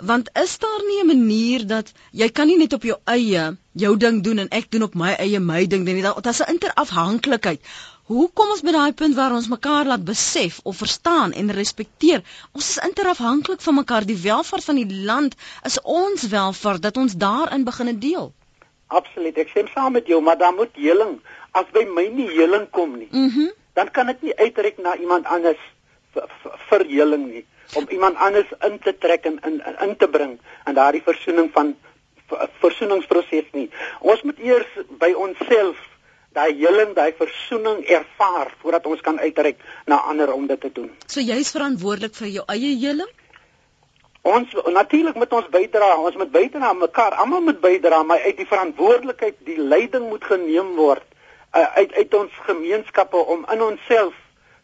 [0.09, 3.97] Want is daar nie 'n manier dat jy kan nie net op jou eie jou
[3.97, 6.03] ding doen en ek doen op my eie my ding doen nie.
[6.03, 7.61] Daar's 'n interafhanklikheid.
[8.07, 12.21] Hoe kom ons by daai punt waar ons mekaar laat besef of verstaan en respekteer?
[12.55, 14.07] Ons is interafhanklik van mekaar.
[14.07, 15.35] Die welvaart van die land
[15.67, 18.31] is ons welvaart dat ons daarin begin deel.
[18.87, 19.35] Absoluut.
[19.35, 21.17] Ek stem saam met jou, maar dan moet heling.
[21.51, 23.11] As by my nie heling kom nie.
[23.11, 25.59] Mm dan kan ek nie uitreik na iemand anders
[26.15, 26.23] vir,
[26.69, 27.43] vir heling nie
[27.77, 31.75] om iemand anders in te trek en in in te bring in daardie versoening van
[32.63, 33.67] versoeningsproses nie.
[34.01, 35.77] Ons moet eers by onsself
[36.37, 40.91] daai heling, daai versoening ervaar voordat ons kan uitreik na ander om dit te doen.
[41.07, 43.11] So jy's verantwoordelik vir jou eie heling?
[44.27, 48.41] Ons natuurlik moet ons bydra, ons moet bydra aan mekaar, almal moet bydra, maar uit
[48.41, 51.05] die verantwoordelikheid, die leiding moet geneem word
[51.55, 54.15] uh, uit uit ons gemeenskappe om in onsself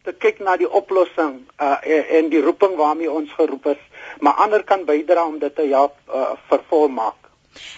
[0.04, 1.78] te kyk na die oplossing uh,
[2.20, 3.84] en die roeping waarmee ons geroep is,
[4.20, 7.23] maar ander kan bydra om dit te help uh, vervolmaak.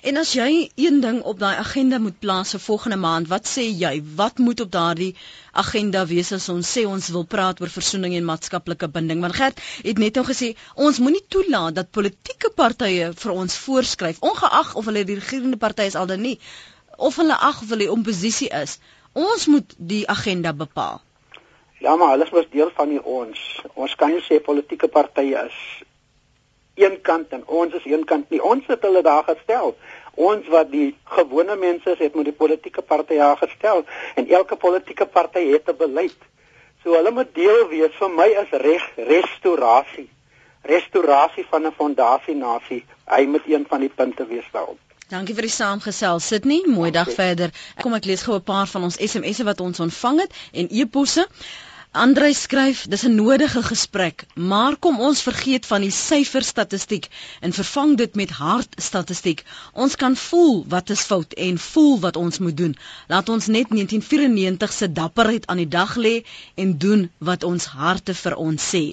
[0.09, 3.65] En as jy een ding op daai agenda moet plaas vir volgende maand, wat sê
[3.81, 3.93] jy?
[4.19, 5.15] Wat moet op daardie
[5.63, 9.23] agenda wees as ons sê ons wil praat oor versoening en maatskaplike binding?
[9.25, 14.21] Want Gert het net nou gesê ons moenie toelaat dat politieke partye vir ons voorskryf,
[14.21, 16.37] ongeag of hulle die regerende party is al dan nie,
[16.97, 18.79] of hulle ag of hulle oppositie is.
[19.13, 21.01] Ons moet die agenda bepaal.
[21.83, 23.41] Ja, maar alles was deel van die ons.
[23.73, 25.59] Ons kan nie sê politieke partye is
[26.75, 28.41] een kant en ons is een kant nie.
[28.43, 29.75] Ons het hulle daar gestel.
[30.15, 33.83] Ons wat die gewone mense is, het met die politieke partye daar gestel
[34.15, 36.21] en elke politieke party het 'n beleid.
[36.83, 37.95] So hulle moet deel wees.
[37.99, 40.09] Vir my is reg restaurasie.
[40.61, 42.85] Restaurasie van 'n fondasie nasie.
[43.05, 44.77] Hy moet een van die punte wees daarop.
[45.09, 46.63] Dankie vir die saamgesel Sydney.
[46.65, 47.51] Mooi dag verder.
[47.81, 51.27] Kom ek lees gou 'n paar van ons SMS'e wat ons ontvang het en e-posse.
[51.95, 57.07] Andrei skryf, dis 'n nodige gesprek, maar kom ons vergeet van die syferstatistiek
[57.39, 59.43] en vervang dit met hartstatistiek.
[59.73, 62.75] Ons kan voel wat is fout en voel wat ons moet doen.
[63.07, 66.15] Laat ons net 1994 se dapperheid aan die dag lê
[66.55, 68.83] en doen wat ons harte vir ons sê.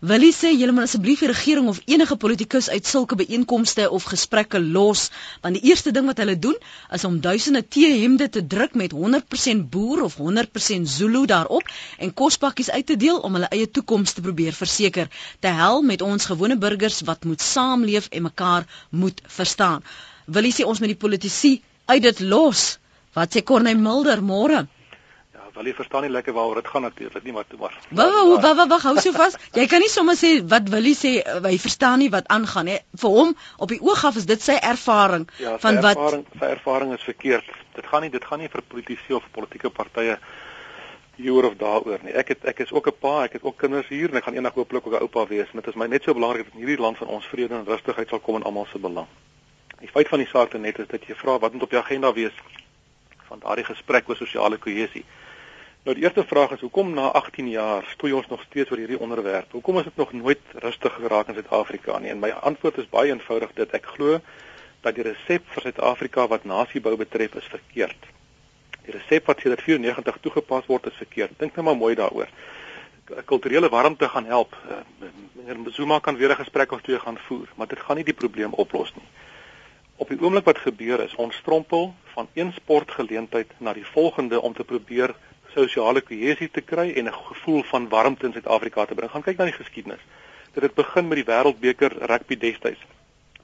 [0.00, 4.60] Willie sê julle moet asseblief die regering of enige politikus uit sulke byeenkomste of gesprekke
[4.60, 5.06] los,
[5.42, 6.58] want die eerste ding wat hulle doen
[6.98, 12.70] is om duisende T-hemde te druk met 100% boer of 100% Zulu daarop en kospakkies
[12.70, 15.08] uit te deel om hulle eie toekoms te probeer verseker.
[15.40, 19.84] Te hel met ons gewone burgers wat moet saamleef en mekaar moet verstaan.
[20.26, 22.78] Willie sê ons met die politici uit dit los.
[23.16, 24.66] Wat sê Corneil Mulder môre?
[25.56, 27.76] Wel jy verstaan nie lekker waaroor dit gaan natuurlik nie, maar toe maar.
[27.88, 29.36] Wag, wag, wag, hou so vas.
[29.56, 32.76] Jy kan nie sommer sê wat Willie sê, hy verstaan nie wat aangaan nie.
[33.00, 36.26] Vir hom op die oog af is dit sy ervaring ja, van wat sy ervaring,
[36.40, 37.48] sy ervaring is verkeerd.
[37.78, 40.18] Dit gaan nie dit gaan nie vir politici of politieke partye
[41.16, 42.12] hier of daaroor nie.
[42.12, 44.36] Ek het ek is ook 'n pa, ek het ook kinders hier en ek gaan
[44.36, 45.48] eendag hopelik ook 'n oupa wees.
[45.52, 47.64] En dit is my net so belangrik dat in hierdie land van ons vrede en
[47.64, 49.08] rustigheid sal kom in almal se belang.
[49.80, 52.12] Die feit van die saak net is dat jy vra wat moet op die agenda
[52.12, 52.36] wees
[53.28, 55.04] van daardie gesprek oor sosiale kohesie.
[55.86, 58.98] Nou die eerste vraag is hoekom na 18 jaar stoei ons nog steeds oor hierdie
[58.98, 59.52] onderwerp?
[59.54, 62.10] Hoekom is dit nog nooit rustig geraak in Suid-Afrika nie?
[62.10, 64.16] En my antwoord is baie eenvoudig dit ek glo
[64.82, 68.08] dat die resep vir Suid-Afrika wat nasiebou betref is verkeerd.
[68.88, 71.38] Die resep wat sedert 94 toegepas word is verkeerd.
[71.38, 72.34] Dink nou maar mooi daaroor.
[73.30, 74.58] Kulturele warmte gaan help.
[74.66, 74.82] Eh,
[75.38, 78.20] meneer Zuma kan weer 'n gesprek of twee gaan voer, maar dit gaan nie die
[78.24, 79.06] probleem oplos nie.
[79.96, 84.52] Op die oomblik wat gebeur is, ons strompel van een sportgeleentheid na die volgende om
[84.52, 85.14] te probeer
[85.56, 89.10] sosiale kohesie te kry en 'n gevoel van warmte in Suid-Afrika te bring.
[89.10, 90.04] Gaan kyk na die geskiedenis.
[90.52, 92.80] Dit het begin met die Wêreldbeker rugby destyds.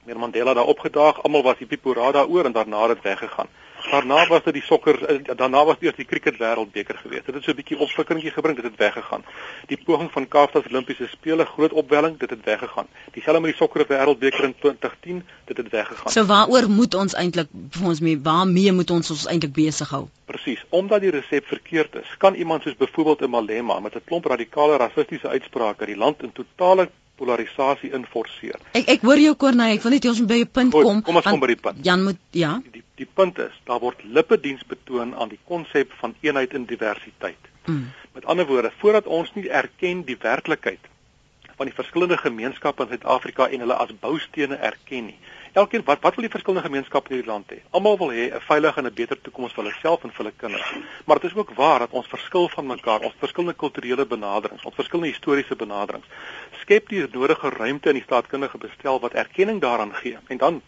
[0.03, 3.47] Meneer Mandela daar opgedaag, almal was die pipoora daaroor en daarna het dit weggegaan.
[3.91, 7.25] Daarna was dit die sokker eh, daarna was dit die cricket wêreldbeker geweest.
[7.25, 9.23] Dit het so 'n bietjie opflikkeringkie gebring, dit het weggegaan.
[9.67, 12.87] Die poging van Kaapstad Olimpiese spele, groot opwelling, dit het weggegaan.
[13.11, 16.11] Dieselfde met die sokker wêreldbeker in 2010, dit het weggegaan.
[16.11, 20.07] So waaroor moet ons eintlik vir ons mee waarmee moet ons ons eintlik besig hou?
[20.25, 22.15] Presies, omdat die resep verkeerd is.
[22.17, 26.31] Kan iemand soos byvoorbeeld 'n Malema met 'n klomp radikale rassistiese uitsprake die land in
[26.31, 28.57] totale polarisasie inforceer.
[28.73, 31.01] Ek ek hoor jou Corneille, ek wil net ons by 'n punt Goed, kom.
[31.01, 31.85] Kom ons kom by die punt.
[31.85, 32.61] Jan moet ja.
[32.71, 37.49] Die die punt is, daar word lippediens betoon aan die konsep van eenheid in diversiteit.
[37.65, 37.91] Mm.
[38.13, 40.79] Met ander woorde, voordat ons nie erken die werklikheid
[41.55, 45.17] van die verskillende gemeenskappe in Suid-Afrika en hulle as boustene erken nie.
[45.53, 47.59] Elkeen wat wat wil die verskillende gemeenskappe in hierdie land hê?
[47.77, 50.37] Almal wil hê 'n veilige en 'n beter toekoms vir hulle self en vir hulle
[50.37, 50.73] kinders.
[51.05, 54.75] Maar dit is ook waar dat ons verskil van mekaar, ons verskillende kulturele benaderings, ons
[54.75, 56.07] verskillende historiese benaderings
[56.63, 60.17] skep die nodige ruimte in die staatkundige bestel wat erkenning daaraan gee.
[60.27, 60.61] En dan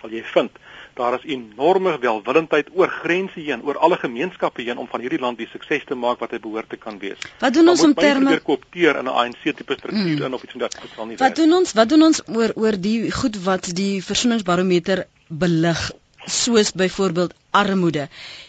[0.00, 0.58] sal jy vind
[0.96, 5.38] daar is enorme welwillendheid oor grense heen, oor alle gemeenskappe heen om van hierdie land
[5.38, 7.20] die sukses te maak wat hy behoort te kan wees.
[7.42, 10.24] Wat doen ons om terme koopteer in 'n ANC tipe struktuur mm.
[10.28, 11.72] in of iets van dat dit sal nie Wat doen ons?
[11.72, 15.90] Wat doen ons oor oor die goed wat die versoeningsbarometer belig
[16.26, 18.08] soos byvoorbeeld armoede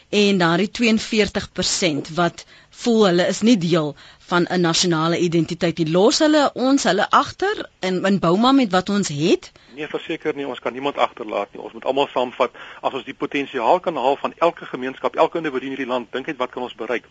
[0.10, 3.96] en daardie 42% wat voel hulle is nie deel
[4.30, 5.92] van 'n nasionale identiteit nie.
[5.92, 9.52] Los hulle ons hulle agter in in Bouma met wat ons het?
[9.78, 11.62] Nee, verseker nie, ons kan niemand agterlaat nie.
[11.62, 15.70] Ons moet almal saamvat as ons die potensiaal kan haal van elke gemeenskap, elke individu
[15.70, 16.10] in hierdie land.
[16.12, 17.06] Dink net wat kan ons bereik?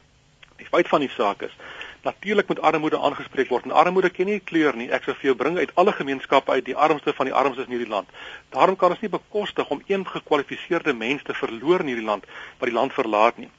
[0.59, 1.55] Die feit van die saak is
[2.07, 4.87] Natuurlik moet armoede aangespreek word en armoede ken nie kleur nie.
[4.95, 7.75] Ek sou vir jou bring uit alle gemeenskappe uit die armste van die armstes in
[7.75, 8.13] hierdie land.
[8.55, 12.71] Daarom kan ons nie bekostig om een gekwalifiseerde mens te verloor in hierdie land wat
[12.71, 13.51] die land verlaat nie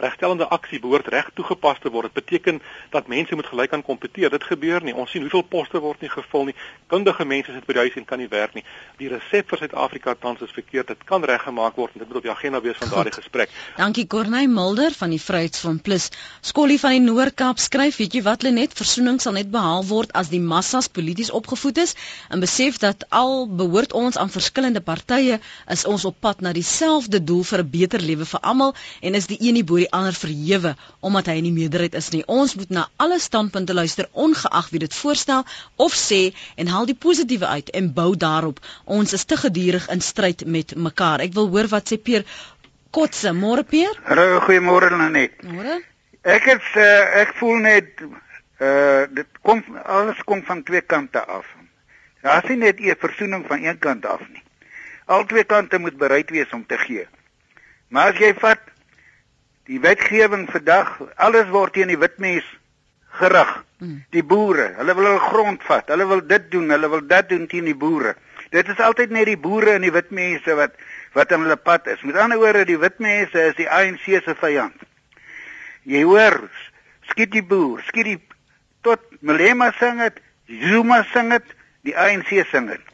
[0.00, 2.14] regstellende aksie behoort reg toegepas te word.
[2.14, 4.30] Dit beteken dat mense moet gelyk aan kompeteer.
[4.30, 4.94] Dit gebeur nie.
[4.94, 6.54] Ons sien hoeveel poste word nie gevul nie.
[6.86, 8.64] Kundige mense sit by die huis en kan nie werk nie.
[8.98, 10.92] Die resep vir Suid-Afrika tans is verkeerd.
[10.92, 13.52] Dit kan reggemaak word en dit moet op die agenda wees van daardie gesprek.
[13.76, 16.10] Dankie Corneille Mulder van die Vryheidsfront Plus.
[16.40, 20.14] Skollie van die Noord-Kaap skryf, weet jy wat hulle net versoening sal net behaal word
[20.18, 21.94] as die massas polities opgevoed is
[22.28, 27.20] en besef dat al behoort ons aan verskillende partye, is ons op pad na dieselfde
[27.24, 30.12] doel vir 'n beter lewe vir almal en is die een nie bo die ander
[30.12, 32.22] verhewe omdat hy in die meerderheid is nie.
[32.26, 35.44] Ons moet na alle standpunte luister ongeag wie dit voorstel
[35.76, 38.60] of sê en haal die positiewe uit en bou daarop.
[38.84, 41.20] Ons is te gedurig in stryd met mekaar.
[41.20, 42.24] Ek wil hoor wat sê Peer
[42.90, 43.92] Kotse, môre Peer?
[44.08, 45.42] Hallo, goeiemôre Lenet.
[45.44, 45.80] Môre.
[46.24, 48.00] Ek het uh, ek voel net
[48.58, 51.46] uh dit kom alles kom van twee kante af.
[52.24, 54.42] Daar is nie net 'n versoening van een kant af nie.
[55.06, 57.06] Al twee kante moet bereid wees om te gee.
[57.88, 58.60] Maar as jy vat
[59.68, 62.46] die wetgewing vandag, alles word teen die witmens
[63.20, 63.50] gerig.
[63.78, 64.00] Hmm.
[64.14, 65.90] Die boere, hulle wil hul grond vat.
[65.92, 68.14] Hulle wil dit doen, hulle wil dat doen teen die boere.
[68.50, 70.78] Dit is altyd net die boere en die witmense wat
[71.16, 72.00] wat aan hulle pad is.
[72.06, 74.86] Met ander woorde, die witmense is die ANC se vyand.
[75.88, 76.36] Jy hoor,
[77.10, 78.18] skiet die boer, skiet die
[78.86, 82.84] tot Malema sing dit, Zuma sing dit, die ANC sing dit.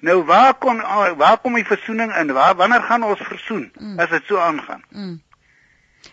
[0.00, 0.80] Nou waar kom
[1.20, 2.32] waar kom die versoening in?
[2.32, 3.98] Waar wanneer gaan ons versoen mm.
[4.00, 4.82] as dit so aangaan?
[4.90, 5.18] Mm.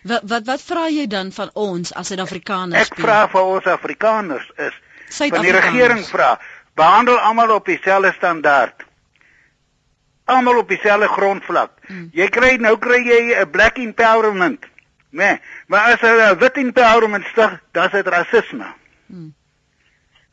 [0.02, 2.90] Wat wat wat vra jy dan van ons as Suid-Afrikaners?
[2.90, 4.76] Ek vra vir ons Afrikaners is
[5.16, 6.36] van die regering vra,
[6.76, 8.84] behandel almal op dieselfde standaard.
[10.28, 11.72] Almal op dieselfde grondvlak.
[11.88, 12.10] Hmm.
[12.12, 14.64] Jy kry nou kry jy 'n black empowerment.
[15.10, 18.74] Nee, maar as 'n wit empowerment stig, dan is dit rasisme.
[19.06, 19.34] Hmm.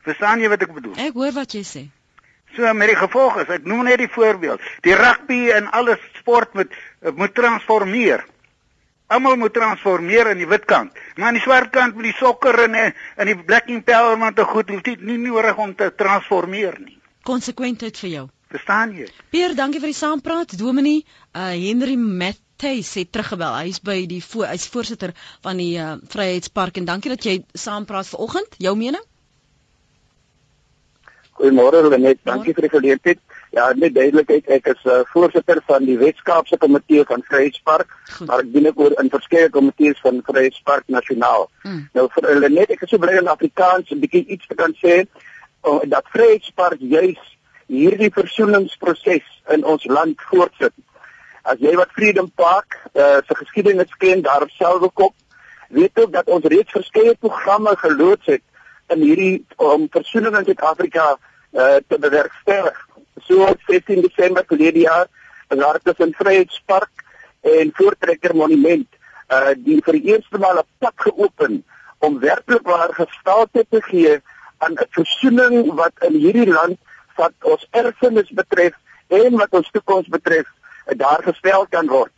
[0.02, 0.94] Verstaan jy wat ek bedoel?
[0.96, 1.88] Ek hoor wat jy sê.
[2.54, 4.60] So met die gevolg is, ek noem net die voorbeeld.
[4.80, 6.72] Die rugby en alles sport moet
[7.14, 8.24] moet transformeer.
[9.06, 10.94] Almal moet transformeer in die wit kant.
[11.16, 14.70] Maar aan die swart kant met die sokker en in die black empowerment te goed,
[14.70, 16.98] hoef dit nie nodig om te transformeer nie.
[17.26, 18.24] Konsekwentheid vir jou.
[18.50, 19.06] Verstaan jy?
[19.30, 20.56] Pier, dankie vir die saampraat.
[20.58, 21.04] Dominee,
[21.34, 23.54] uh Henry Matthys het teruggebel.
[23.62, 28.10] Hy's by die vo hy's voorsitter van die uh Vryheidspark en dankie dat jy saampraat
[28.10, 28.58] vanoggend.
[28.62, 29.02] Jou mening?
[31.36, 33.22] Goeiemôre Lenet, dankie vir die geleentheid.
[33.56, 37.94] Ja, net duidelikheid, ek is uh, voorsitter van die Weskaapse Komitee van Vryheidspark,
[38.28, 41.46] maar ek dien ook oor in verskeie komitees van Vryheidspark Nasionaal.
[41.62, 41.86] Hmm.
[41.96, 44.98] Nou vir Lenet, ek is so bly in Afrikaans 'n bietjie iets te kan sê
[45.06, 47.22] uh, dat Vryheidspark juis
[47.72, 49.24] hierdie versoeningsproses
[49.56, 50.74] in ons land voortsit.
[51.42, 55.14] As jy wat Freedom Park uh, se geskiedenis ken daar op Selwekop,
[55.68, 58.44] weet ook dat ons reeds verskeie programme geloods het
[58.92, 62.85] in hierdie om versoening in Suid-Afrika uh, te bewerkstellig.
[63.24, 65.08] So 15 Desember verlede jaar
[65.48, 66.90] is daar tussen Vryheidspark
[67.40, 68.88] en Voortrekker Monument
[69.32, 71.64] uh die vir die eerste maal 'n pad geopen
[71.98, 74.20] om werklik waar gestalte te gee
[74.58, 76.78] aan 'n versoening wat in hierdie land
[77.16, 78.74] wat ons erfenis betref
[79.08, 80.46] en wat ons toekoms betref
[80.96, 82.12] daar gestel kan word.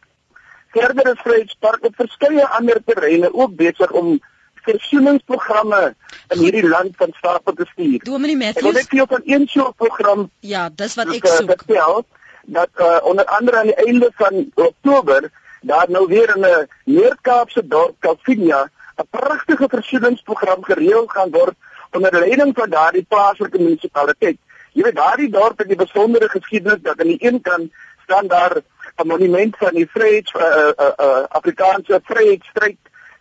[0.72, 4.20] Verder is Vryheidspark op verskeie ander terreine ook besig om
[4.62, 5.94] versoeningsprogramme
[6.28, 8.04] in hierdie land van stapel te stuur.
[8.04, 8.56] Dominee Matthews.
[8.56, 11.50] Ek wil net van een so 'n program Ja, dis wat ek soek.
[11.50, 12.04] Vertel,
[12.44, 15.30] dat uh, onder andere aan die einde van Oktober
[15.60, 21.54] daar nou weer in 'n Noord-Kaapse dorp Calvinia 'n pragtige versoeningsprogram gereël gaan word
[21.90, 24.38] onder leiding van daardie plaaslike munisipaliteit.
[24.72, 28.56] Jy weet daardie dorp het 'n besondere geskiedenis dat aan die een kant staan daar
[28.96, 32.78] 'n monument van die Vryheids uh, uh, uh, Afrikaanse Vryheidsstryd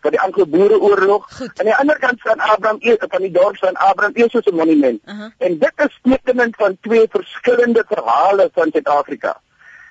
[0.08, 1.42] van die Anglo-Boereoorlog.
[1.42, 5.02] Aan die ander kant staan Abraham E van die dorp staan Abraham E se monument.
[5.06, 5.32] Uh -huh.
[5.38, 9.42] En dit is tekenend van twee verskillende verhale van Suid-Afrika.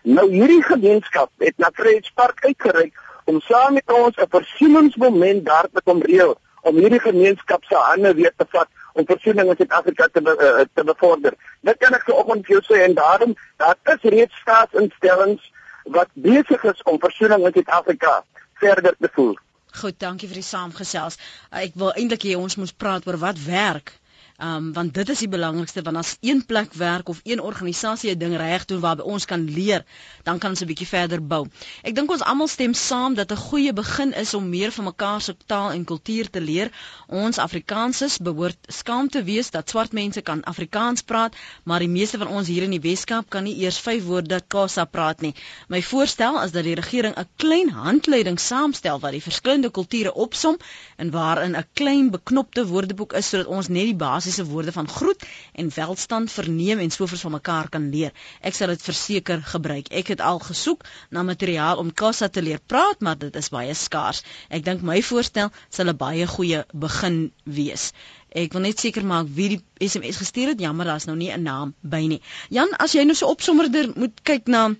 [0.02, 2.94] Nou hierdie gemeenskap het na Vryheidspark uitgereik
[3.24, 8.14] om saam met ons 'n versoeningsmoment daar te kom reël om hierdie gemeenskap se hande
[8.14, 11.32] weer te vat om versoening in Suid-Afrika te uh, te bevorder.
[11.60, 15.52] Dit kan ek so oggend vir jou sê en daarom daar is reeds staatsinstellings
[15.84, 19.44] wat besig is om versoening in Suid-Afrika verder te voer.
[19.76, 21.18] Goed, dankie vir die saamgesels.
[21.50, 23.92] Ek wil eintlik hê ons moet praat oor wat werk
[24.38, 28.18] Um want dit is die belangrikste want as een plek werk of een organisasie 'n
[28.18, 29.84] ding reg doen waarby ons kan leer,
[30.24, 31.46] dan kan ons 'n bietjie verder bou.
[31.82, 35.20] Ek dink ons almal stem saam dat 'n goeie begin is om meer van mekaar
[35.20, 36.70] se taal en kultuur te leer.
[37.08, 41.34] Ons Afrikaners behoort skaam te wees dat swart mense kan Afrikaans praat,
[41.64, 44.84] maar die meeste van ons hier in die Weskaap kan nie eers 5 woorde Xhosa
[44.84, 45.34] praat nie.
[45.68, 50.56] My voorstel is dat die regering 'n klein handleiding saamstel wat die verskillende kulture opsom
[50.96, 55.26] en waarin 'n klein beknopte woordeboek is sodat ons net die basiese woorde van groet
[55.52, 58.12] en welstand verneem en sovoorts van mekaar kan leer.
[58.40, 59.88] Ek sal dit verseker gebruik.
[59.88, 63.74] Ek het al gesoek na materiaal om Kassa te leer praat, maar dit is baie
[63.74, 64.22] skaars.
[64.48, 67.92] Ek dink my voorstel sal 'n baie goeie begin wees.
[68.36, 70.60] Ek wil net seker maak wie die SMS gestuur het.
[70.60, 72.20] Jammer, daar's nou nie 'n naam by nie.
[72.50, 74.74] Jan, as jy nou so opsommerder moet kyk na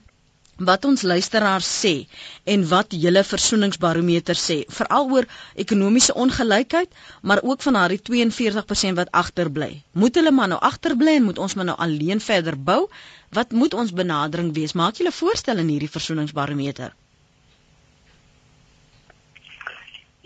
[0.57, 1.95] wat ons luisteraars sê
[2.45, 6.89] en wat julle versoeningsbarometer sê veral oor ekonomiese ongelykheid
[7.23, 9.83] maar ook van daardie 42% wat agterbly.
[9.93, 12.87] Moet hulle maar nou agterbly en moet ons maar nou alleen verder bou?
[13.31, 14.73] Wat moet ons benadering wees?
[14.73, 16.95] Maak julle voorstel in hierdie versoeningsbarometer?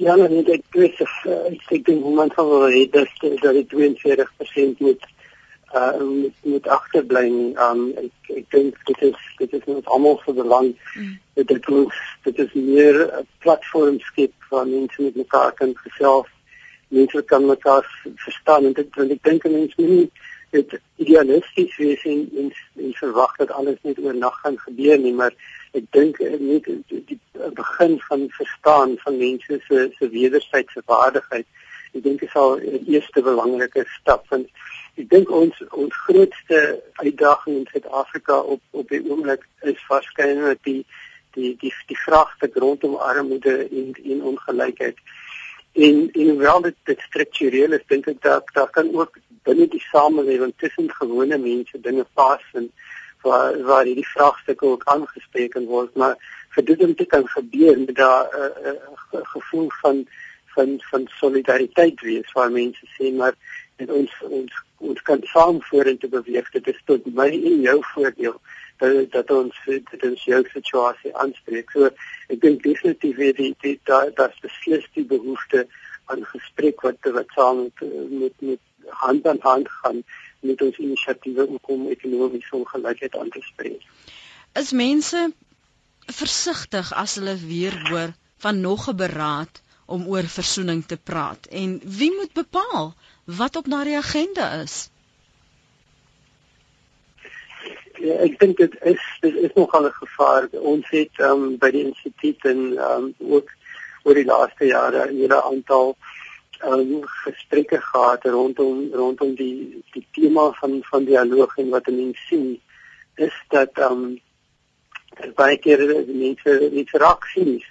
[0.01, 5.03] Ja, nee, ek weet ek dink moment van wat dit is dat die 42% moet
[5.75, 7.51] uh moet, moet agterbly nie.
[7.57, 10.77] Um ek ek dink dit is dit is net almal die land.
[10.95, 11.15] Mm.
[11.35, 16.29] Dit is dit is meer 'n platform skep waar mense met mekaar kan gesels.
[16.89, 20.11] Mense kan mekaar verstaan en dit want ek dink mense moet nie
[20.51, 22.53] dit idealisties wees en en,
[22.85, 25.35] en verwag dat alles net oornag gaan gebeur nie, maar
[25.79, 27.21] ek dink eh, net die, die
[27.55, 31.47] begin van verstaan van mense se se wederwysige waardigheid.
[31.95, 34.51] Ek dink dit is al 'n eerste belangrike stap want
[35.01, 36.59] Ek dink ons ons grootste
[37.01, 40.83] uitdaging in Suid-Afrika op op die oomblik is waarskynlik die
[41.37, 44.99] die die die vraagstuk rondom armoede en en ongelykheid.
[45.87, 49.17] En en hoewel dit dit struktureel is, dink ek dat daar kan ook
[49.49, 52.07] binne die samelewing tussen gewone mense dinge
[52.53, 52.73] en
[53.23, 56.17] waar waar die vraagstukke ook aangespreek word, maar
[56.55, 58.75] vir dit om te kan gebeur met daar 'n uh,
[59.17, 60.07] uh, gevoel van
[60.55, 63.35] van van solidariteit wees waar mense sê maar
[63.85, 66.49] en ons ons ons kan saam vorentoe beweeg.
[66.57, 68.41] Dit is tot my en jou voordeel
[68.81, 71.71] dat dat ons dit in jou situasie aanspreek.
[71.77, 71.91] So
[72.33, 75.67] ek dink definitief weer die die daar daar's beslis die behoefte
[76.13, 77.85] aan gesprek wat wat saam met
[78.23, 78.61] met, met
[79.03, 80.03] hand aan hand gaan
[80.41, 83.85] met ons inisiatiewe om ekonomiese ongelykheid aan te spreek.
[84.59, 85.29] Is mense
[86.07, 88.15] versigtig as hulle weer hoor
[88.45, 91.47] van nog 'n beraad om oor versoening te praat?
[91.47, 92.95] En wie moet bepaal
[93.37, 94.91] wat op daardie agenda is?
[98.01, 100.49] Ja, ek dink dit is dit is nogal 'n gevaar.
[100.73, 102.61] Ons het um, by die instituut en
[102.91, 103.51] um, ook
[104.03, 105.97] oor die laaste jare 'n hele aantal
[106.65, 112.61] um, gesprekke gehad rondom rondom die die tema van van dialoog en wat mense sien
[113.15, 114.21] is dat ehm um,
[115.37, 117.67] baie keer die mense nie reaksies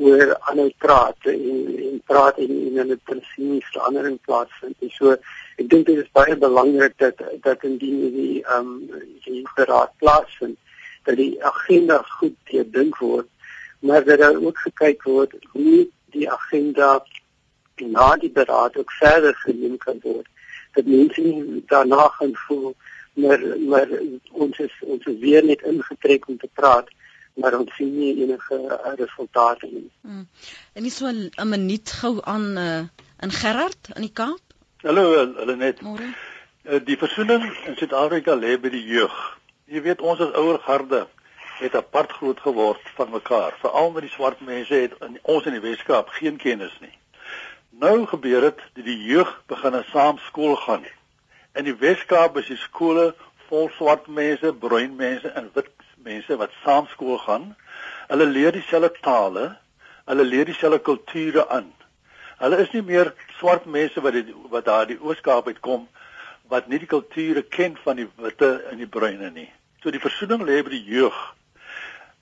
[0.00, 1.42] oor aanhou praat en
[1.88, 4.76] en praat en en hulle presies verandering plaasvind.
[4.86, 5.14] En so
[5.60, 10.58] ek dink dit is baie belangrik dat dat indien die ehm um, die beraad plaasvind
[11.08, 13.28] dat die agenda goed gedink word,
[13.80, 16.90] maar dat daar ook gekyk word hoe die agenda
[17.80, 20.26] na die beraad ook verder geneem kan word.
[20.74, 21.22] Dat mense
[21.66, 22.74] daarna gaan voel
[23.12, 23.88] maar maar
[24.30, 26.88] ons is ons is weer net ingetrek om te praat
[27.34, 29.90] maar ons sien nie enige uh, resultate nie.
[30.00, 30.28] Hmm.
[30.72, 32.82] En nie so 'n minuut gou aan uh,
[33.20, 34.40] in Gerard in die Kaap.
[34.82, 35.80] Hallo hulle net.
[35.80, 36.14] Môre.
[36.64, 39.16] Uh, die versoening in Suid-Afrika lê by die jeug.
[39.64, 41.06] Jy weet ons as ouer garde
[41.60, 43.56] het apart groot geword van mekaar.
[43.60, 46.96] Veral met die swart mense het in, ons in die Weskaap geen kennis nie.
[47.70, 50.84] Nou gebeur dit dat die jeug begin saam skool gaan.
[51.52, 53.14] In die Weskaap is die skole
[53.48, 55.68] vol swart mense, bruin mense en wit
[56.04, 57.54] mense wat saam skool gaan.
[58.08, 59.46] Hulle leer dieselfde tale,
[60.06, 61.72] hulle leer dieselfde kulture aan.
[62.40, 65.88] Hulle is nie meer swart mense wat die, wat daar die Ooskaap uitkom
[66.50, 69.46] wat nie die kulture ken van die witte en die bruine nie.
[69.82, 71.16] So die versoening lê by die jeug.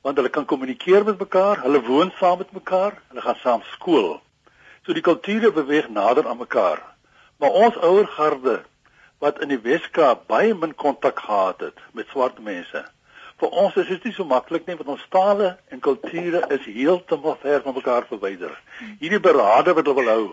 [0.04, 4.18] Want hulle kan kommunikeer met mekaar, hulle woon saam met mekaar, hulle gaan saam skool.
[4.84, 6.82] So die kulture beweeg nader aan mekaar.
[7.40, 8.58] Maar ons ouer garde
[9.22, 12.84] wat in die Weskaap baie min kontak gehad het met swart mense,
[13.38, 17.38] vir ons is dit nie so maklik nie want ons tale en kulture is heeltemal
[17.42, 18.54] ver van mekaar verwyder.
[19.00, 20.26] Hierdie berade wat hulle wil hou,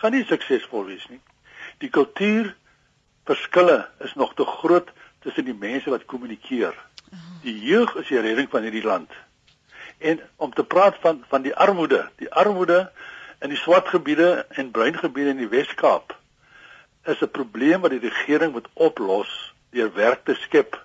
[0.00, 1.20] gaan nie suksesvol wees nie.
[1.80, 2.52] Die kultuur
[3.24, 4.92] verskille is nog te groot
[5.24, 6.76] tussen die mense wat kommunikeer.
[7.44, 9.10] Die jeug is die redding van hierdie land.
[10.04, 12.90] En om te praat van van die armoede, die armoede
[13.40, 16.12] in die swart gebiede en bruin gebiede in die Wes-Kaap
[17.04, 20.83] is 'n probleem wat die regering moet oplos deur werk te skep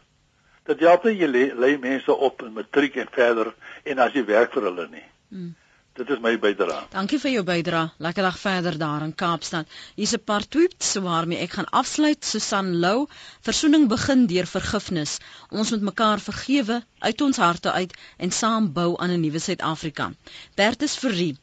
[0.70, 3.50] dat jy altyd jy lê, lê mense op in matriek en verder
[3.90, 5.08] en as jy werk vir hulle nie.
[5.34, 5.56] Hmm.
[6.00, 6.86] Dit is my bydrae.
[6.94, 7.90] Dankie vir jou bydrae.
[8.06, 9.68] Lekker dag verder daar in Kaapstad.
[9.98, 12.24] Hier's 'n paar tweets waarmee ek gaan afsluit.
[12.26, 13.08] Susan Lou,
[13.42, 15.18] versoening begin deur vergifnis.
[15.50, 20.12] Ons moet mekaar vergewe uit ons harte uit en saam bou aan 'n nuwe Suid-Afrika.
[20.56, 21.36] Bertus Fourie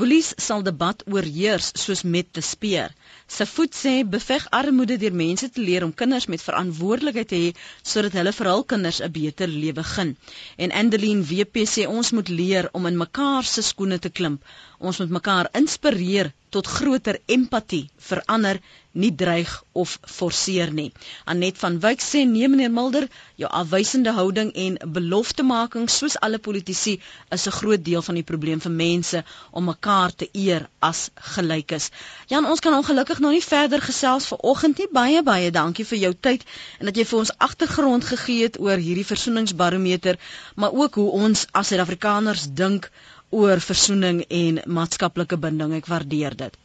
[0.00, 2.92] Boelies sal debat oorheers soos met te speer.
[3.36, 7.50] Se voet sê beveg armoede deur mense te leer om kinders met verantwoordelikheid te hê
[7.92, 10.16] sodat hulle vir hul kinders 'n beter lewe gun.
[10.56, 14.40] En Andeline WP sê ons moet leer om in mekaar se skoene te klim.
[14.78, 18.60] Ons moet mekaar inspireer tot groter empatie vir ander
[18.98, 20.88] nie dreig of forceer nie.
[21.32, 23.06] Anet van Wyk sê nee meneer Mulder,
[23.38, 26.96] jou afwysende houding en beloftemaking soos alle politici
[27.36, 31.90] is 'n groot deel van die probleem vir mense om mekaar te eer as gelykes.
[32.26, 34.88] Jan, ons kan ongelukkig nou nie verder gesels vanoggend nie.
[34.92, 36.44] Baie baie dankie vir jou tyd
[36.78, 40.18] en dat jy vir ons agtergrond gegee het oor hierdie versoeningsbarometer,
[40.56, 42.90] maar ook hoe ons as Suid-Afrikaners dink
[43.30, 45.74] oor versoening en maatskaplike binding.
[45.78, 46.56] Ek waardeer dit.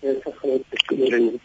[0.00, 1.40] Ja, dit is 'n groot beskouing.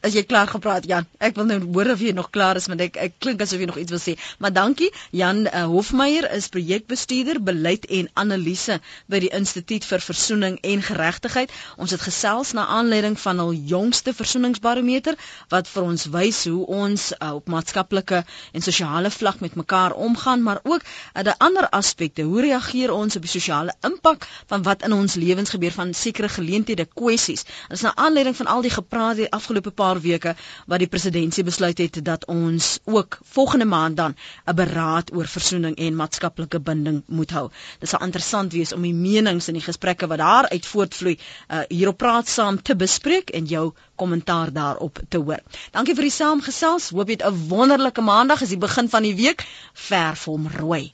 [0.00, 2.80] As jy klaar gepraat Jan, ek wil nou hoor of jy nog klaar is want
[2.80, 4.14] ek ek klink asof jy nog iets wil sê.
[4.40, 4.88] Maar dankie.
[5.12, 8.78] Jan uh, Hofmeyer is projekbestuurder beleid en analise
[9.12, 11.52] by die Instituut vir Versoening en Geregtigheid.
[11.76, 15.18] Ons het gesels na aanleiding van hul jongste versoeningsbarometer
[15.52, 18.22] wat vir ons wys hoe ons uh, op maatskaplike
[18.56, 22.24] en sosiale vlak met mekaar omgaan, maar ook uh, die ander aspekte.
[22.24, 26.32] Hoe reageer ons op die sosiale impak van wat in ons lewens gebeur van sekere
[26.32, 27.44] geleenthede, kwessies.
[27.68, 30.34] Dit is na aanleiding van al die gepraat die afgelope paar paar weke
[30.70, 34.14] wat die presidentsie besluit het dat ons ook volgende maand dan
[34.46, 37.50] 'n beraad oor versoening en maatskaplike binding moet hou.
[37.80, 41.98] Dit sal interessant wees om die menings en die gesprekke wat daaruit voortvloei uh, hierop
[41.98, 45.42] praat saam te bespreek en jou kommentaar daarop te hoor.
[45.72, 46.90] Dankie vir die saamgesels.
[46.90, 49.46] Hoop jy het 'n wonderlike maandag as die begin van die week.
[49.74, 50.92] Verf hom rooi.